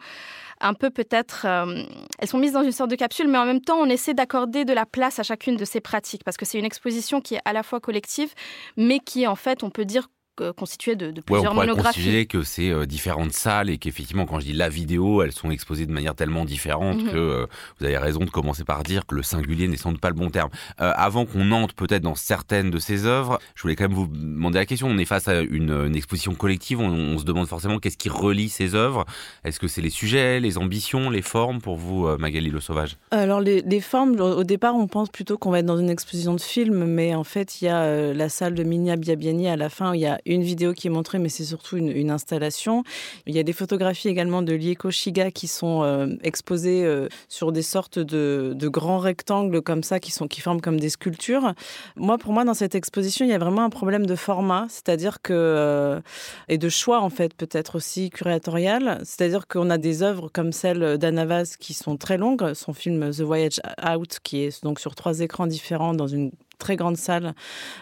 [0.61, 1.83] un peu peut-être, euh,
[2.19, 4.63] elles sont mises dans une sorte de capsule, mais en même temps, on essaie d'accorder
[4.63, 7.41] de la place à chacune de ces pratiques, parce que c'est une exposition qui est
[7.45, 8.33] à la fois collective,
[8.77, 10.07] mais qui en fait, on peut dire,
[10.55, 12.27] constitué de, de plusieurs ouais, on monographies.
[12.27, 15.85] que c'est euh, différentes salles et qu'effectivement, quand je dis la vidéo, elles sont exposées
[15.85, 17.11] de manière tellement différente mhm.
[17.11, 17.45] que euh,
[17.79, 20.15] vous avez raison de commencer par dire que le singulier n'est sans doute pas le
[20.15, 20.49] bon terme.
[20.79, 24.07] Euh, avant qu'on entre peut-être dans certaines de ces œuvres, je voulais quand même vous
[24.07, 24.87] demander la question.
[24.87, 28.75] On est face à une, exposition collective, on, se demande forcément qu'est-ce qui relie ces
[28.75, 29.05] œuvres.
[29.43, 32.97] Est-ce que c'est les sujets, les ambitions, les formes pour vous, Magali Le Sauvage?
[33.11, 36.33] Alors les, les, formes, au départ, on pense plutôt qu'on va être dans une exposition
[36.33, 39.69] de films, mais en fait, il y a la salle de Minia Biabiani à la
[39.69, 42.83] fin, où il y a une vidéo qui est montrée, mais c'est surtout une, installation.
[43.25, 47.51] Il y a des photographies également de Lieko Shiga qui sont euh, exposées euh, sur
[47.51, 51.53] des sortes de, grands rectangles comme ça, qui, sont, qui forment comme des sculptures.
[51.95, 55.21] Moi, pour moi, dans cette exposition, il y a vraiment un problème de format, c'est-à-dire
[55.21, 55.33] que.
[55.33, 56.01] Euh,
[56.49, 59.01] et de choix, en fait, peut-être aussi curatorial.
[59.03, 62.53] C'est-à-dire qu'on a des œuvres comme celle d'Anavas qui sont très longues.
[62.53, 66.75] Son film The Voyage Out, qui est donc sur trois écrans différents dans une très
[66.77, 67.33] grande salle,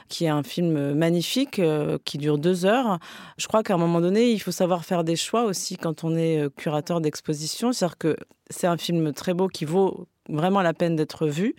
[0.08, 2.98] qui est un film magnifique, euh, qui dure deux heures.
[3.38, 6.15] Je crois qu'à un moment donné, il faut savoir faire des choix aussi quand on
[6.15, 7.72] est euh, curateur d'exposition.
[7.72, 8.15] C'est-à-dire que
[8.50, 11.56] c'est un film très beau qui vaut vraiment la peine d'être vu.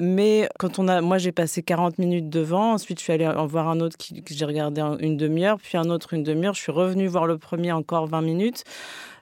[0.00, 3.46] Mais quand on a, moi j'ai passé 40 minutes devant, ensuite je suis allée en
[3.46, 6.72] voir un autre que j'ai regardé une demi-heure, puis un autre une demi-heure, je suis
[6.72, 8.64] revenue voir le premier encore 20 minutes.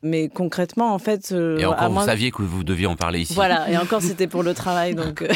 [0.04, 1.32] Mais concrètement, en fait.
[1.32, 3.32] Euh, et encore, vous saviez que vous deviez en parler ici.
[3.32, 4.94] Voilà, et encore, c'était pour le travail.
[4.94, 5.28] donc, euh,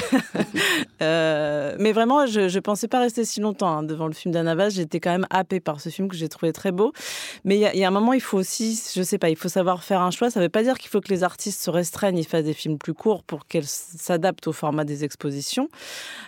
[1.03, 4.69] euh, mais vraiment, je ne pensais pas rester si longtemps hein, devant le film d'Anavas.
[4.69, 6.93] J'étais quand même happée par ce film que j'ai trouvé très beau.
[7.45, 9.83] Mais il y, a un moment, il faut aussi, je sais pas, il faut savoir
[9.83, 10.31] faire un choix.
[10.31, 12.53] Ça ne veut pas dire qu'il faut que les artistes se restreignent, ils fassent des
[12.53, 15.71] films plus courts pour qu'elles s'adaptent au format des expositions.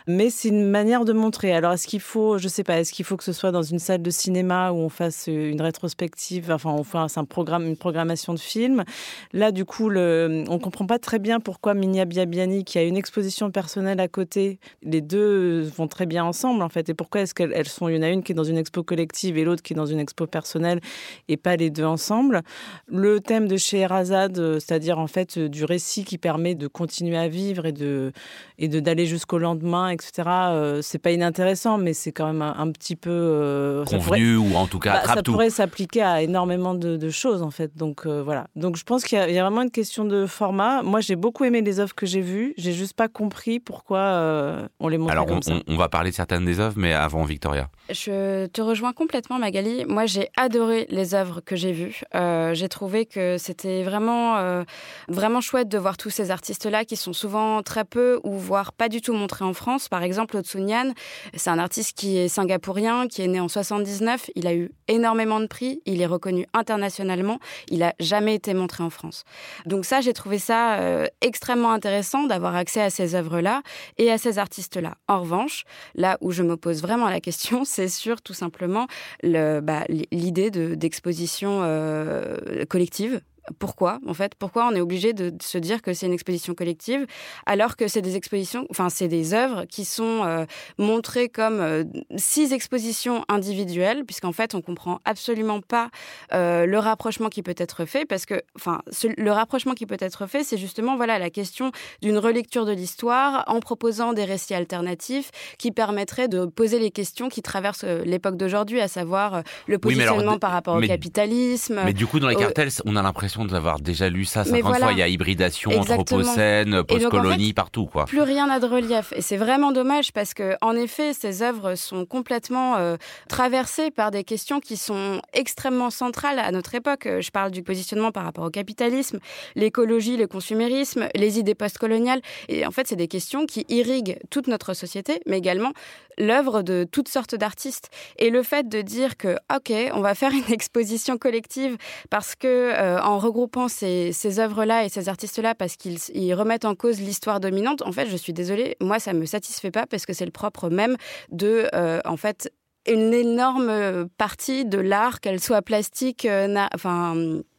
[0.07, 1.53] Mais c'est une manière de montrer.
[1.53, 3.79] Alors, est-ce qu'il faut, je sais pas, est-ce qu'il faut que ce soit dans une
[3.79, 8.30] salle de cinéma où on fasse une rétrospective, enfin, on fasse un programme, une programmation
[8.35, 8.85] de film.
[9.33, 12.97] Là, du coup, le, on comprend pas très bien pourquoi Minia Biabiani, qui a une
[12.97, 16.89] exposition personnelle à côté, les deux vont très bien ensemble, en fait.
[16.89, 18.83] Et pourquoi est-ce qu'elles sont, il y en a une qui est dans une expo
[18.83, 20.81] collective et l'autre qui est dans une expo personnelle
[21.29, 22.43] et pas les deux ensemble?
[22.87, 27.67] Le thème de Scheherazade, c'est-à-dire, en fait, du récit qui permet de continuer à vivre
[27.67, 28.13] et de,
[28.59, 30.23] et de d'aller jusqu'au lendemain, etc.
[30.27, 34.67] Euh, c'est pas inintéressant, mais c'est quand même un, petit peu euh, convenu ou en
[34.67, 37.77] tout cas bah, ça pourrait s'appliquer à énormément de, choses en fait.
[37.77, 38.47] Donc euh, voilà.
[38.57, 40.83] Donc je pense qu'il y, a vraiment une question de format.
[40.83, 42.55] Moi, j'ai beaucoup aimé les œuvres que j'ai vues.
[42.57, 46.11] J'ai juste pas compris pourquoi euh, on les montrait Alors, comme on, on, va parler
[46.11, 47.69] de certaines des œuvres, mais avant Victoria.
[47.91, 49.85] Je te rejoins complètement, Magali.
[49.87, 52.03] Moi, j'ai adoré les œuvres que j'ai vues.
[52.15, 54.63] Euh, j'ai trouvé que c'était vraiment, euh,
[55.09, 58.89] vraiment chouette de voir tous ces artistes-là qui sont souvent très peu ou voire pas
[58.89, 59.89] du tout montrés en France.
[59.89, 60.93] Par exemple, Otsunyan,
[61.35, 64.31] c'est un artiste qui est singapourien, qui est né en 79.
[64.37, 65.83] Il a eu énormément de prix.
[65.87, 67.39] Il est reconnu internationalement.
[67.69, 69.25] Il a jamais été montré en France.
[69.67, 73.63] Donc ça, j'ai trouvé ça euh, extrêmement intéressant d'avoir accès à ces œuvres-là
[73.99, 74.97] et à ces artistes-là.
[75.09, 78.87] En revanche, là où je me pose vraiment la question, c'est sur tout simplement
[79.23, 83.21] bah, l'idée d'exposition euh, collective
[83.59, 87.07] pourquoi en fait Pourquoi on est obligé de se dire que c'est une exposition collective
[87.47, 90.45] alors que c'est des expositions, enfin c'est des œuvres qui sont euh,
[90.79, 91.85] montrées comme euh,
[92.17, 95.91] six expositions individuelles, puisqu'en fait on comprend absolument pas
[96.33, 98.81] euh, le rapprochement qui peut être fait, parce que enfin
[99.17, 103.45] le rapprochement qui peut être fait, c'est justement voilà la question d'une relecture de l'histoire
[103.47, 108.81] en proposant des récits alternatifs qui permettraient de poser les questions qui traversent l'époque d'aujourd'hui,
[108.81, 111.81] à savoir le positionnement par rapport au capitalisme.
[111.85, 114.77] Mais du coup dans les cartels, on a l'impression l'impression d'avoir déjà lu ça 50
[114.77, 114.93] fois.
[114.93, 117.87] Il y a hybridation, anthropocène, post-colonie, partout.
[117.87, 118.05] Quoi.
[118.05, 119.13] Plus rien n'a de relief.
[119.17, 122.97] Et c'est vraiment dommage parce que, en effet, ces œuvres sont complètement euh,
[123.29, 127.07] traversées par des questions qui sont extrêmement centrales à notre époque.
[127.07, 129.19] Euh, je parle du positionnement par rapport au capitalisme,
[129.55, 132.21] l'écologie, le consumérisme, les idées postcoloniales.
[132.49, 135.73] Et en fait, c'est des questions qui irriguent toute notre société, mais également
[136.19, 137.89] l'œuvre de toutes sortes d'artistes.
[138.19, 141.77] Et le fait de dire que, OK, on va faire une exposition collective
[142.11, 147.01] parce que, euh, en regroupant ces, œuvres-là et ces artistes-là, parce qu'ils remettent en cause
[147.01, 150.25] l'histoire dominante, en fait, je suis désolée, moi, ça me satisfait pas parce que c'est
[150.25, 150.97] le propre même
[151.31, 152.53] de, euh, en fait,
[152.89, 157.15] une énorme partie de l'art, qu'elle soit plastique, euh, enfin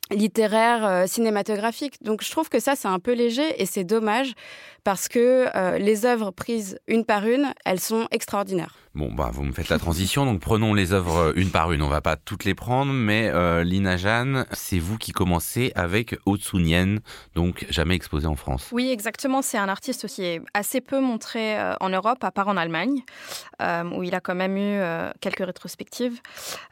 [0.09, 2.03] littéraire, cinématographique.
[2.03, 4.33] Donc je trouve que ça, c'est un peu léger et c'est dommage
[4.83, 8.75] parce que les œuvres prises une par une, elles sont extraordinaires.
[8.93, 11.81] Bon, bah, vous me faites la transition, donc prenons les œuvres euh, une par une.
[11.81, 16.17] On va pas toutes les prendre, mais euh, Lina Jeanne, c'est vous qui commencez avec
[16.25, 16.97] Otsunien,
[17.33, 18.67] donc jamais exposé en France.
[18.73, 19.41] Oui, exactement.
[19.41, 23.01] C'est un artiste qui est assez peu montré euh, en Europe, à part en Allemagne,
[23.95, 24.81] où il a quand même eu
[25.21, 26.19] quelques rétrospectives.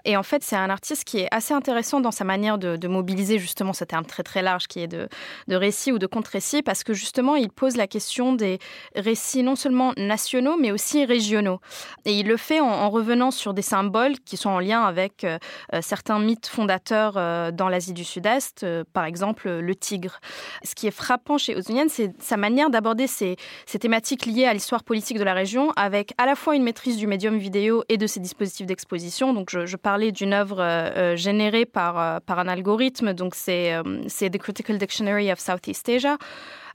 [0.06, 3.38] Et en fait, c'est un artiste qui est assez intéressant dans sa manière de, mobiliser
[3.38, 5.08] justement ce terme très très large qui est de,
[5.48, 8.58] de récit ou de contre-récit, parce que justement, il pose la question des
[8.96, 11.62] récits non seulement nationaux, mais aussi régionaux.
[12.10, 15.38] Et il le fait en, revenant sur des symboles qui sont en lien avec euh,
[15.76, 20.19] euh, certains mythes fondateurs euh, dans l'Asie du Sud-Est, par exemple le tigre.
[20.63, 23.36] Ce qui est frappant chez Ozunian, c'est sa manière d'aborder ces,
[23.80, 27.06] thématiques liées à l'histoire politique de la région avec à la fois une maîtrise du
[27.06, 29.36] médium vidéo et de ses dispositifs d'exposition.
[29.36, 33.80] Donc je, parlais d'une œuvre générée par, un algorithme, donc c'est
[34.17, 36.17] The Critical Dictionary of Southeast Asia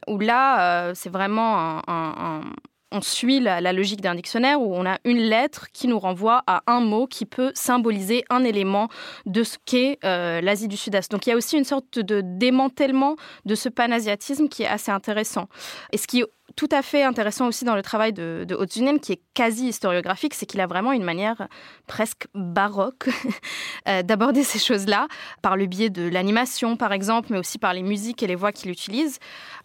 [0.07, 2.43] où là, c'est vraiment un,
[2.95, 6.63] on suit la, logique d'un dictionnaire où on a une lettre qui nous renvoie à
[6.69, 8.89] un mot qui peut symboliser un élément
[9.27, 11.11] de ce qu'est euh, l'Asie du Sud-Est.
[11.11, 14.93] Donc il y a aussi une sorte de démantèlement de ce panasiatisme qui est assez
[14.93, 15.49] intéressant.
[15.93, 16.23] Et ce qui
[16.57, 20.47] tout à fait intéressant aussi dans le travail de, de qui est quasi historiographique, c'est
[20.47, 21.49] qu'il a vraiment une manière
[21.87, 23.09] presque baroque
[23.89, 25.09] euh, d'aborder ces choses-là,
[25.43, 28.53] par le biais de l'animation par exemple, mais aussi par les musiques et les voix
[28.53, 29.19] qu'il utilise.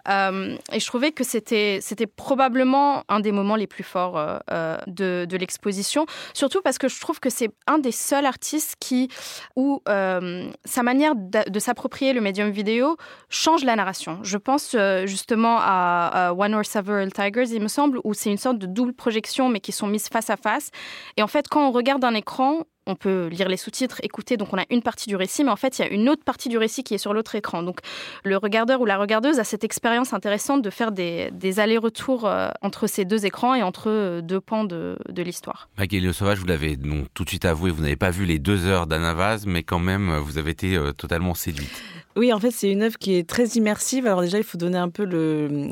[0.08, 1.82] Euh, et je trouvais que c'était,
[2.15, 7.20] probablement un des moments les plus forts euh, de, l'exposition, surtout parce que je trouve
[7.20, 9.10] que c'est un des seuls artistes qui,
[9.56, 12.96] où sa manière de, s'approprier le médium vidéo
[13.30, 14.20] change la narration.
[14.24, 18.38] Je pense justement à, à One or Several Tigers, il me semble, où c'est une
[18.38, 20.69] sorte de double projection, mais qui sont mises face à face.
[21.17, 24.51] Et en fait, quand on regarde un écran, on peut lire les sous-titres, écouter, donc
[24.51, 26.49] on a une partie du récit, mais en fait, il y a une autre partie
[26.49, 27.62] du récit qui est sur l'autre écran.
[27.63, 27.79] Donc
[28.23, 32.88] le regardeur ou la regardeuse a cette expérience intéressante de faire des, allers-retours euh, entre
[32.88, 35.69] ces deux écrans et entre euh, deux pans de, l'histoire.
[35.77, 36.77] Magali Sauvage, vous l'avez
[37.13, 40.17] tout de suite avoué, vous n'avez pas vu les deux heures d'Anavaz, mais quand même,
[40.17, 41.84] vous avez été euh, totalement séduite.
[42.15, 44.08] Oui, en fait, c'est une œuvre qui est très immersive.
[44.08, 45.06] Alors déjà, il faut donner un peu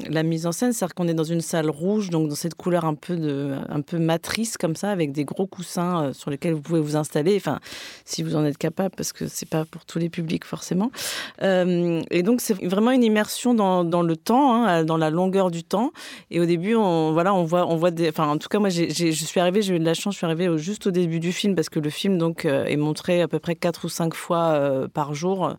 [0.07, 2.85] la mise en scène, c'est-à-dire qu'on est dans une salle rouge, donc dans cette couleur
[2.85, 6.53] un peu de, un peu matrice comme ça, avec des gros coussins euh, sur lesquels
[6.53, 7.35] vous pouvez vous installer.
[7.37, 7.59] Enfin,
[8.05, 10.91] si vous en êtes capable, parce que c'est pas pour tous les publics forcément.
[11.41, 15.63] Euh, et donc, c'est vraiment une immersion dans, le temps, hein, dans la longueur du
[15.63, 15.91] temps.
[16.29, 18.09] Et au début, on voilà, on voit, des.
[18.09, 20.25] Enfin, en tout cas, moi, je suis arrivée, j'ai eu de la chance, je suis
[20.25, 23.27] arrivée juste au début du film parce que le film donc euh, est montré à
[23.27, 25.55] peu près quatre ou cinq fois par jour,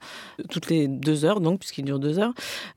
[0.71, 2.33] deux heures, donc, puisqu'il dure deux heures.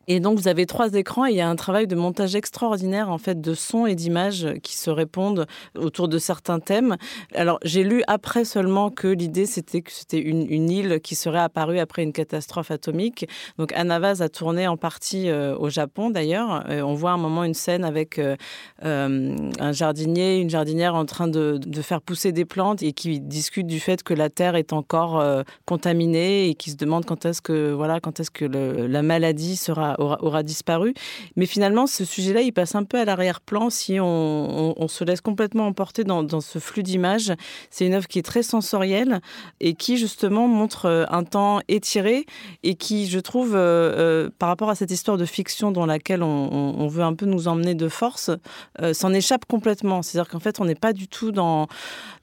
[0.07, 3.09] Et donc, vous avez trois écrans et il y a un travail de montage extraordinaire,
[3.09, 6.97] en fait, de sons et d'images qui se répondent autour de certains thèmes.
[7.35, 11.79] Alors, j'ai lu après seulement que l'idée, c'était que c'était une, île qui serait apparue
[11.79, 13.27] après une catastrophe atomique.
[13.57, 16.65] Donc, Anavaz a tourné en partie euh, au Japon, d'ailleurs.
[16.69, 18.35] on voit à un moment une scène avec euh,
[18.85, 23.19] euh, un jardinier, une jardinière en train de, de, faire pousser des plantes et qui
[23.19, 25.23] discute du fait que la terre est encore
[25.65, 29.59] contaminée et qui se demande quand est-ce que, voilà, quand est-ce que la maladie
[29.97, 30.93] aura, disparu.
[31.35, 35.65] Mais finalement, ce sujet-là, il passe un peu à l'arrière-plan si on, se laisse complètement
[35.65, 37.33] emporter dans, ce flux d'images.
[37.71, 39.19] C'est une œuvre qui est très sensorielle
[39.61, 42.27] et qui, justement, montre euh, un temps étiré
[42.61, 46.21] et qui, je trouve, euh, euh, par rapport à cette histoire de fiction dans laquelle
[46.21, 48.29] on, veut un peu nous emmener de force,
[48.93, 50.03] s'en échappe complètement.
[50.03, 51.67] C'est-à-dire qu'en fait, on n'est pas du tout dans,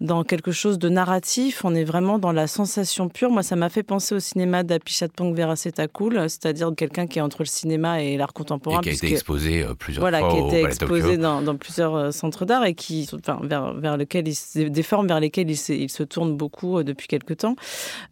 [0.00, 3.32] dans quelque chose de narratif, on est vraiment dans la sensation pure.
[3.32, 7.38] Moi, ça m'a fait penser au cinéma d'Apichatpong Veraceta cool, c'est-à-dire quelqu'un qui est entre
[7.40, 8.80] le cinéma et l'art contemporain.
[8.80, 10.28] Et qui a été exposé euh, plusieurs voilà, fois.
[10.28, 13.96] Voilà, qui a été exposé dans, plusieurs euh, centres d'art et qui, enfin, vers, vers
[13.96, 17.56] lequel il, des formes vers lesquelles il, il se tourne beaucoup euh, depuis quelque temps.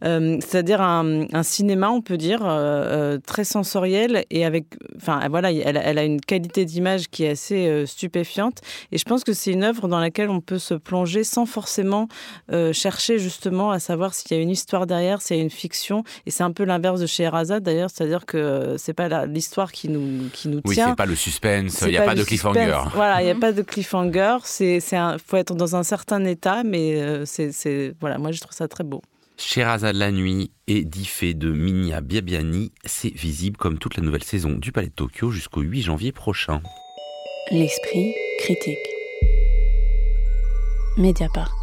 [0.01, 2.39] c'est-à-dire un, un, cinéma, on peut dire,
[3.25, 7.85] très sensoriel et avec, enfin, voilà, elle, elle a une qualité d'image qui est assez
[7.85, 8.61] stupéfiante.
[8.91, 12.07] Et je pense que c'est une œuvre dans laquelle on peut se plonger sans forcément
[12.71, 16.03] chercher justement à savoir s'il y a une histoire derrière, s'il y a une fiction.
[16.25, 19.89] Et c'est un peu l'inverse de chez Sherazade d'ailleurs, c'est-à-dire que c'est pas l'histoire qui
[19.89, 20.85] nous qui nous oui, tient.
[20.85, 21.81] Oui, c'est pas le suspense.
[21.81, 22.83] Il n'y a pas, de cliffhanger.
[22.93, 24.37] Voilà, il n'y a pas de cliffhanger.
[24.43, 28.67] C'est c'est faut être dans un certain état, mais c'est voilà, moi je trouve ça
[28.67, 29.01] très beau.
[29.37, 34.53] Sherazade la nuit et Diffé de Minya Biabiani, c'est visible comme toute la nouvelle saison
[34.53, 36.61] du Palais de Tokyo jusqu'au 8 janvier prochain.
[37.51, 38.77] L'esprit critique.
[40.97, 41.56] Mediapart.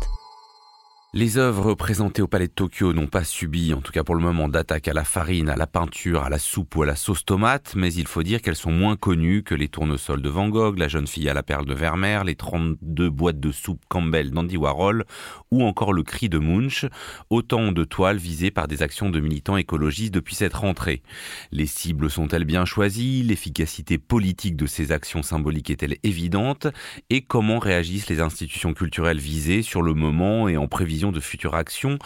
[1.17, 4.21] Les œuvres présentées au Palais de Tokyo n'ont pas subi, en tout cas pour le
[4.21, 7.25] moment, d'attaque à la farine, à la peinture, à la soupe ou à la sauce
[7.25, 10.77] tomate, mais il faut dire qu'elles sont moins connues que les tournesols de Van Gogh,
[10.77, 14.57] la jeune fille à la perle de Vermeer, les 32 boîtes de soupe Campbell d'Andy
[14.57, 15.05] Warhol
[15.53, 16.85] ou encore le cri de Munch,
[17.31, 21.05] autant de toiles visées par des actions de militants écologistes depuis cette rentrée.
[21.53, 23.23] Les cibles sont-elles bien choisies?
[23.23, 26.67] L'efficacité politique de ces actions symboliques est-elle évidente?
[27.09, 31.55] Et comment réagissent les institutions culturelles visées sur le moment et en prévision de futures
[31.55, 31.99] actions,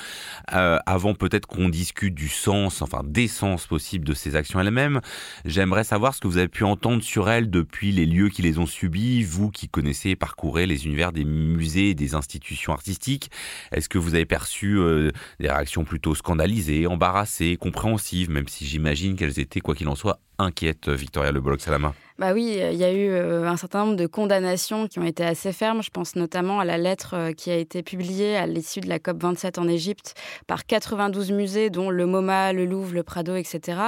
[0.54, 5.00] euh, avant peut-être qu'on discute du sens, enfin des sens possibles de ces actions elles-mêmes.
[5.44, 8.58] J'aimerais savoir ce que vous avez pu entendre sur elles depuis les lieux qui les
[8.58, 13.30] ont subies, vous qui connaissez et parcourez les univers des musées et des institutions artistiques.
[13.72, 19.16] Est-ce que vous avez perçu euh, des réactions plutôt scandalisées, embarrassées, compréhensives, même si j'imagine
[19.16, 22.92] qu'elles étaient, quoi qu'il en soit, inquiètes, Victoria Le Bolloc-Salama bah oui, il y a
[22.92, 25.84] eu euh, un certain nombre de condamnations qui ont été assez fermes.
[25.84, 28.98] Je pense notamment à la lettre euh, qui a été publiée à l'issue de la
[28.98, 30.14] COP 27 en Égypte
[30.48, 33.78] par 92 musées, dont le MoMA, le Louvre, le Prado, etc.,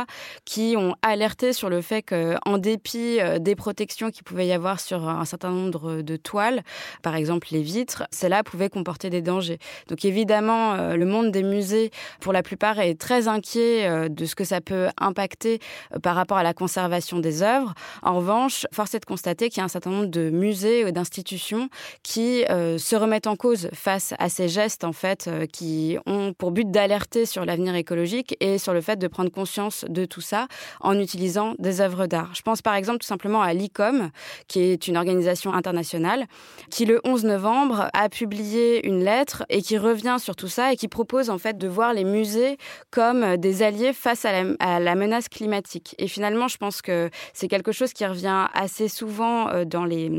[0.44, 4.78] qui ont alerté sur le fait qu'en dépit euh, des protections qu'il pouvait y avoir
[4.78, 6.62] sur un certain nombre de toiles,
[7.02, 9.58] par exemple les vitres, cela pouvait comporter des dangers.
[9.88, 14.44] Donc évidemment, le monde des musées, pour la plupart, est très inquiet de ce que
[14.44, 15.58] ça peut impacter
[16.02, 17.74] par rapport à la conservation des œuvres.
[18.02, 20.90] En revanche, force est de constater qu'il y a un certain nombre de musées ou
[20.90, 21.68] d'institutions
[22.02, 26.32] qui euh, se remettent en cause face à ces gestes en fait euh, qui ont
[26.32, 30.20] pour but d'alerter sur l'avenir écologique et sur le fait de prendre conscience de tout
[30.20, 30.46] ça
[30.80, 32.30] en utilisant des œuvres d'art.
[32.34, 34.10] Je pense par exemple tout simplement à l'ICOM,
[34.48, 36.26] qui est une organisation internationale,
[36.70, 40.76] qui le 11 novembre a publié une lettre et qui revient sur tout ça et
[40.76, 42.56] qui propose en fait de voir les musées
[42.90, 45.94] comme des alliés face à la, à la menace climatique.
[45.98, 50.10] Et finalement, je pense que c'est quelque chose qui revient assez souvent euh, dans les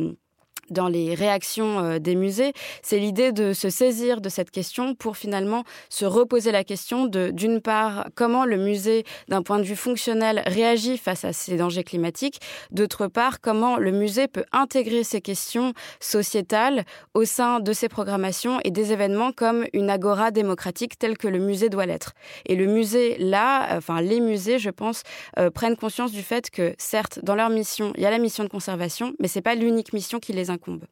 [0.72, 5.18] dans les réactions euh, des musées, c'est l'idée de se saisir de cette question pour
[5.18, 9.76] finalement se reposer la question de, d'une part, comment le musée, d'un point de vue
[9.76, 12.40] fonctionnel, réagit face à ces dangers climatiques,
[12.72, 18.60] d'autre part, comment le musée peut intégrer ces questions sociétales au sein de ses programmations
[18.64, 22.14] et des événements comme une agora démocratique telle que le musée doit l'être.
[22.46, 25.04] Et le musée, là, enfin les musées, je pense,
[25.38, 28.44] euh, prennent conscience du fait que, certes, dans leur mission, il y a la mission
[28.44, 30.88] de conservation, mais c'est pas l'unique mission qui les incombe incombe.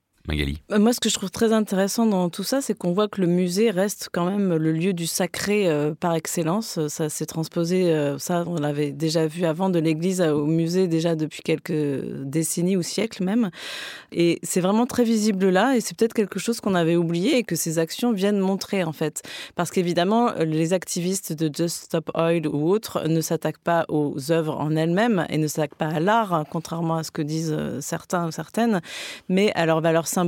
[0.72, 3.22] Euh, Moi, ce que je trouve très intéressant dans tout ça, c'est qu'on voit que
[3.22, 6.80] le musée reste quand même le lieu du sacré euh, par excellence.
[6.88, 11.16] Ça s'est transposé, euh, ça, on l'avait déjà vu avant, de l'église au musée déjà
[11.16, 11.72] depuis quelques
[12.24, 13.50] décennies ou siècles même.
[14.12, 17.44] Et c'est vraiment très visible là, et c'est peut-être quelque chose qu'on avait oublié et
[17.44, 19.22] que ces actions viennent montrer en fait.
[19.56, 24.58] Parce qu'évidemment, les activistes de Just Stop Oil ou autres ne s'attaquent pas aux œuvres
[24.58, 28.28] en elles-mêmes et ne s'attaquent pas à l'art, hein, contrairement à ce que disent certains
[28.28, 28.82] ou certaines,
[29.28, 30.19] mais à leur valeur symbolique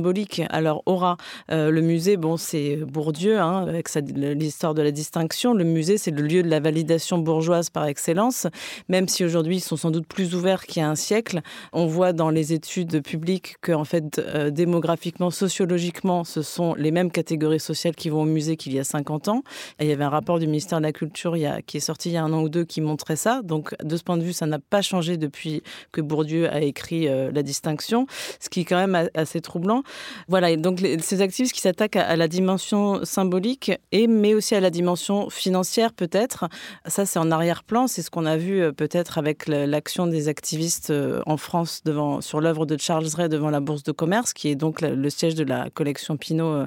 [0.50, 1.16] à leur aura.
[1.50, 5.54] Euh, le musée, bon, c'est Bourdieu, hein, avec l'histoire de la distinction.
[5.54, 8.46] Le musée, c'est le lieu de la validation bourgeoise par excellence,
[8.88, 11.40] même si aujourd'hui ils sont sans doute plus ouverts qu'il y a un siècle.
[11.72, 16.90] On voit dans les études publiques que, en fait, euh, démographiquement, sociologiquement, ce sont les
[16.90, 19.42] mêmes catégories sociales qui vont au musée qu'il y a 50 ans.
[19.80, 22.16] Il y avait un rapport du ministère de la Culture qui est sorti il y
[22.16, 23.42] a un an ou deux qui montrait ça.
[23.42, 27.08] Donc, de ce point de vue, ça n'a pas changé depuis que Bourdieu a écrit
[27.08, 28.06] euh, La distinction,
[28.40, 29.81] ce qui est quand même assez troublant
[30.28, 34.70] voilà, donc ces activistes qui s'attaquent à, la dimension symbolique et mais aussi à la
[34.70, 36.48] dimension financière peut-être.
[36.86, 37.86] Ça, c'est en arrière-plan.
[37.86, 42.20] C'est ce qu'on a vu euh, peut-être avec l'action des activistes euh, en France devant
[42.20, 45.34] sur l'œuvre de Charles Ray devant la Bourse de commerce, qui est donc le siège
[45.34, 46.66] de la collection Pinault euh,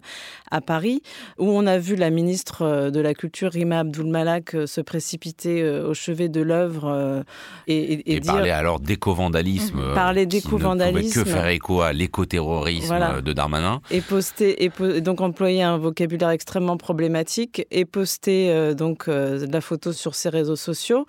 [0.52, 1.02] à Paris,
[1.38, 5.94] où on a vu la ministre de la Culture Rima Abdul Malak se précipiter au
[5.94, 7.24] chevet de l'œuvre
[7.68, 9.94] et, et, parler alors d'éco-vandalisme.
[9.94, 11.24] Parler d'éco-vandalisme.
[11.24, 12.95] Que faire écho à l'écoterrorisme.
[13.02, 13.82] Euh, de Darmanin.
[13.92, 14.70] Et poster, et
[15.02, 20.30] donc employer un vocabulaire extrêmement problématique et poster euh, donc euh, la photo sur ses
[20.30, 21.06] réseaux sociaux.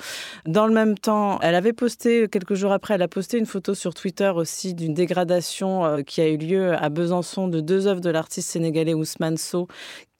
[0.46, 3.74] Dans le même temps, elle avait posté quelques jours après, elle a posté une photo
[3.74, 8.10] sur Twitter aussi d'une dégradation qui a eu lieu à Besançon de deux œuvres de
[8.10, 9.68] l'artiste sénégalais Ousmane Sow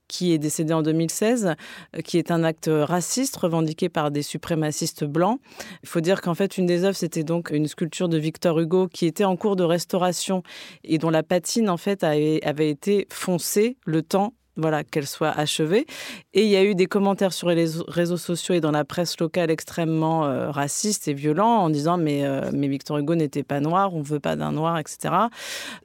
[0.09, 1.54] qui est décédé en 2016,
[1.96, 5.40] euh, qui est un acte raciste revendiqué par des suprémacistes blancs.
[5.82, 8.88] Il faut dire qu'en fait, une des œuvres, c'était donc une sculpture de Victor Hugo
[8.88, 10.42] qui était en cours de restauration
[10.84, 15.86] et dont la patine, en fait, avait été foncée le temps voilà, qu'elle soit achevée.
[16.34, 19.18] Et il y a eu des commentaires sur les réseaux sociaux et dans la presse
[19.20, 23.61] locale extrêmement euh, racistes et violents en disant mais, euh, mais Victor Hugo n'était pas
[23.61, 25.14] noir, on ne veut pas d'un noir, etc.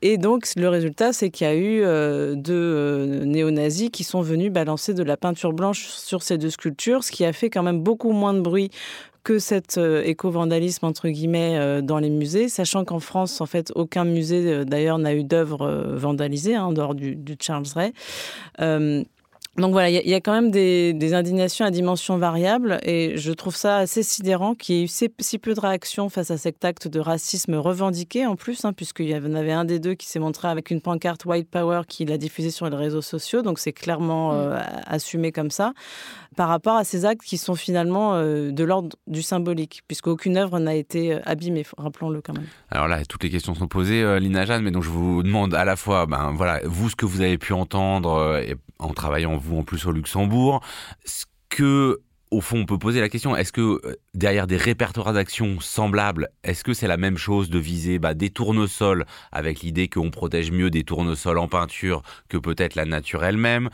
[0.02, 4.52] Et donc le résultat, c'est qu'il y a eu euh, deux néo-nazis qui sont venus
[4.52, 7.82] balancer de la peinture blanche sur ces deux sculptures, ce qui a fait quand même
[7.82, 8.72] beaucoup moins de bruit
[9.24, 14.66] que cet éco-vandalisme entre guillemets dans les musées, sachant qu'en France, en fait, aucun musée
[14.66, 17.94] d'ailleurs n'a eu d'œuvre vandalisée hein, en dehors du, du Charles Ray.
[19.58, 23.54] Donc voilà, il y, a quand même des, indignations à dimension variable et je trouve
[23.54, 26.88] ça assez sidérant qu'il y ait eu si, peu de réactions face à cet acte
[26.88, 30.20] de racisme revendiqué en plus, hein, puisqu'il y en avait un des deux qui s'est
[30.20, 33.74] montré avec une pancarte White Power qui l'a diffusé sur les réseaux sociaux, donc c'est
[33.74, 34.36] clairement mm.
[34.38, 35.74] euh, assumé comme ça,
[36.36, 40.60] par rapport à ces actes qui sont finalement euh, de l'ordre du symbolique, puisqu'aucune œuvre
[40.60, 42.48] n'a été euh, abîmée, rappelons-le quand même.
[42.70, 45.66] Alors là, toutes les questions sont posées, Lina Jeanne, mais donc je vous demande à
[45.66, 48.42] la fois, ben voilà, vous ce que vous avez pu entendre
[48.80, 50.62] en travaillant vous en plus au Luxembourg,
[51.06, 52.02] ce que
[52.32, 56.30] au fond, on peut poser la question, est-ce que euh, derrière des répertoires d'actions semblables,
[56.46, 60.50] est-ce que c'est la même chose de viser bah, des tournesols avec l'idée qu'on protège
[60.50, 63.70] mieux des tournesols en peinture que peut-être la nature elle-même,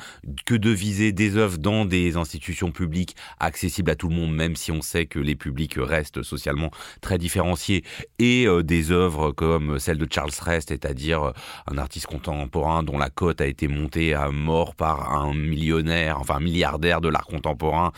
[0.48, 4.56] que de viser des œuvres dans des institutions publiques accessibles à tout le monde, même
[4.56, 7.84] si on sait que les publics restent socialement très différenciés,
[8.18, 11.32] et euh, des œuvres comme celle de Charles Rest, c'est-à-dire euh,
[11.72, 16.38] un artiste contemporain dont la cote a été montée à mort par un millionnaire, enfin
[16.38, 17.92] un milliardaire de l'art contemporain.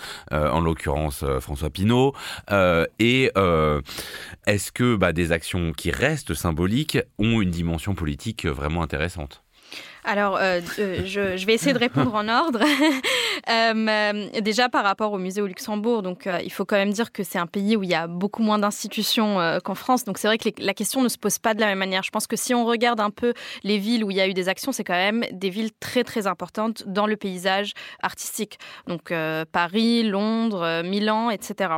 [0.50, 2.14] En l'occurrence euh, François Pinault.
[2.52, 3.32] Euh, et
[4.48, 9.44] est-ce que bah, des actions qui restent symboliques ont une dimension politique vraiment intéressante?
[10.04, 12.60] Alors, euh, euh, je, vais essayer de répondre en ordre.
[13.50, 17.24] Euh, déjà, par rapport au musée au Luxembourg, donc il faut quand même dire que
[17.24, 20.04] c'est un pays où il y a beaucoup moins d'institutions qu'en France.
[20.04, 22.04] Donc, c'est vrai que la question ne se pose pas de la même manière.
[22.04, 23.34] Je pense que si on regarde un peu
[23.64, 26.04] les villes où il y a eu des actions, c'est quand même des villes très,
[26.04, 27.74] très importantes dans le paysage
[28.04, 28.60] artistique.
[28.88, 29.12] Donc,
[29.52, 31.76] Paris, Londres, Milan, etc.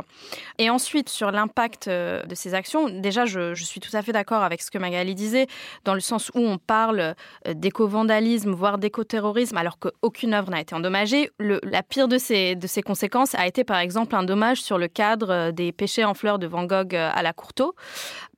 [0.58, 4.42] Et ensuite, sur l'impact de ces actions, déjà, je, je suis tout à fait d'accord
[4.42, 5.46] avec ce que Magali disait,
[5.84, 7.14] dans le sens où on parle
[7.46, 8.11] d'éco-vandalisme
[8.46, 11.30] voire d'éco-terrorisme, alors qu'aucune œuvre n'a été endommagée.
[11.38, 14.88] la pire de ces, de ces conséquences a été par exemple un dommage sur le
[14.88, 17.74] cadre euh, des péchés en fleurs de Van Gogh euh, à la Courteau.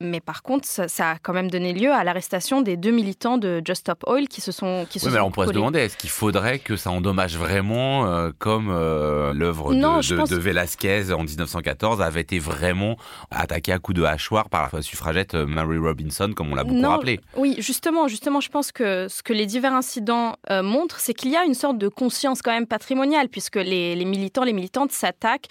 [0.01, 3.62] Mais par contre, ça, a quand même donné lieu à l'arrestation des deux militants de
[3.64, 6.11] Just Stop Oil qui se sont qui oui, mais on pourrait se demander, est-ce qu'il
[6.11, 12.39] faudrait que ça endommage vraiment euh, comme l'œuvre de, de, Velázquez en 1914 avait été
[12.39, 12.97] vraiment
[13.31, 17.20] attaquée à coups de hachoir par la suffragette Mary Robinson, comme on l'a beaucoup rappelé?
[17.37, 21.31] Oui, justement, justement, je pense que ce que les divers incident euh, montre, c'est qu'il
[21.31, 25.49] y a une sorte de conscience quand même patrimoniale, puisque les militants, les militantes s'attaquent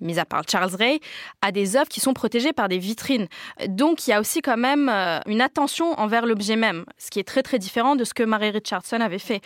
[0.00, 1.00] mis à part Charles Ray,
[1.42, 3.28] à des œuvres qui sont protégées par des vitrines.
[3.68, 7.18] Donc il y a aussi quand même euh, une attention envers l'objet même, ce qui
[7.18, 9.40] est très très différent de ce que Mary Richardson avait fait,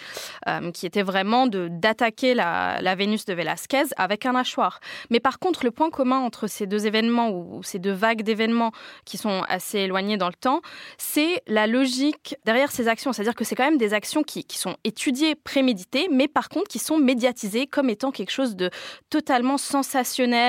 [0.48, 4.80] euh, qui était vraiment d'attaquer la, Vénus de Velázquez avec un hachoir.
[5.10, 8.72] Mais par contre, le point commun entre ces deux événements ou, ces deux vagues d'événements
[9.04, 10.60] qui sont assez éloignés dans le temps,
[10.98, 13.12] c'est la logique derrière ces actions.
[13.12, 16.78] C'est-à-dire que c'est quand même des actions qui sont étudiées, préméditées, mais par contre qui
[16.78, 18.70] sont médiatisées comme étant quelque chose de
[19.08, 20.39] totalement sensationnel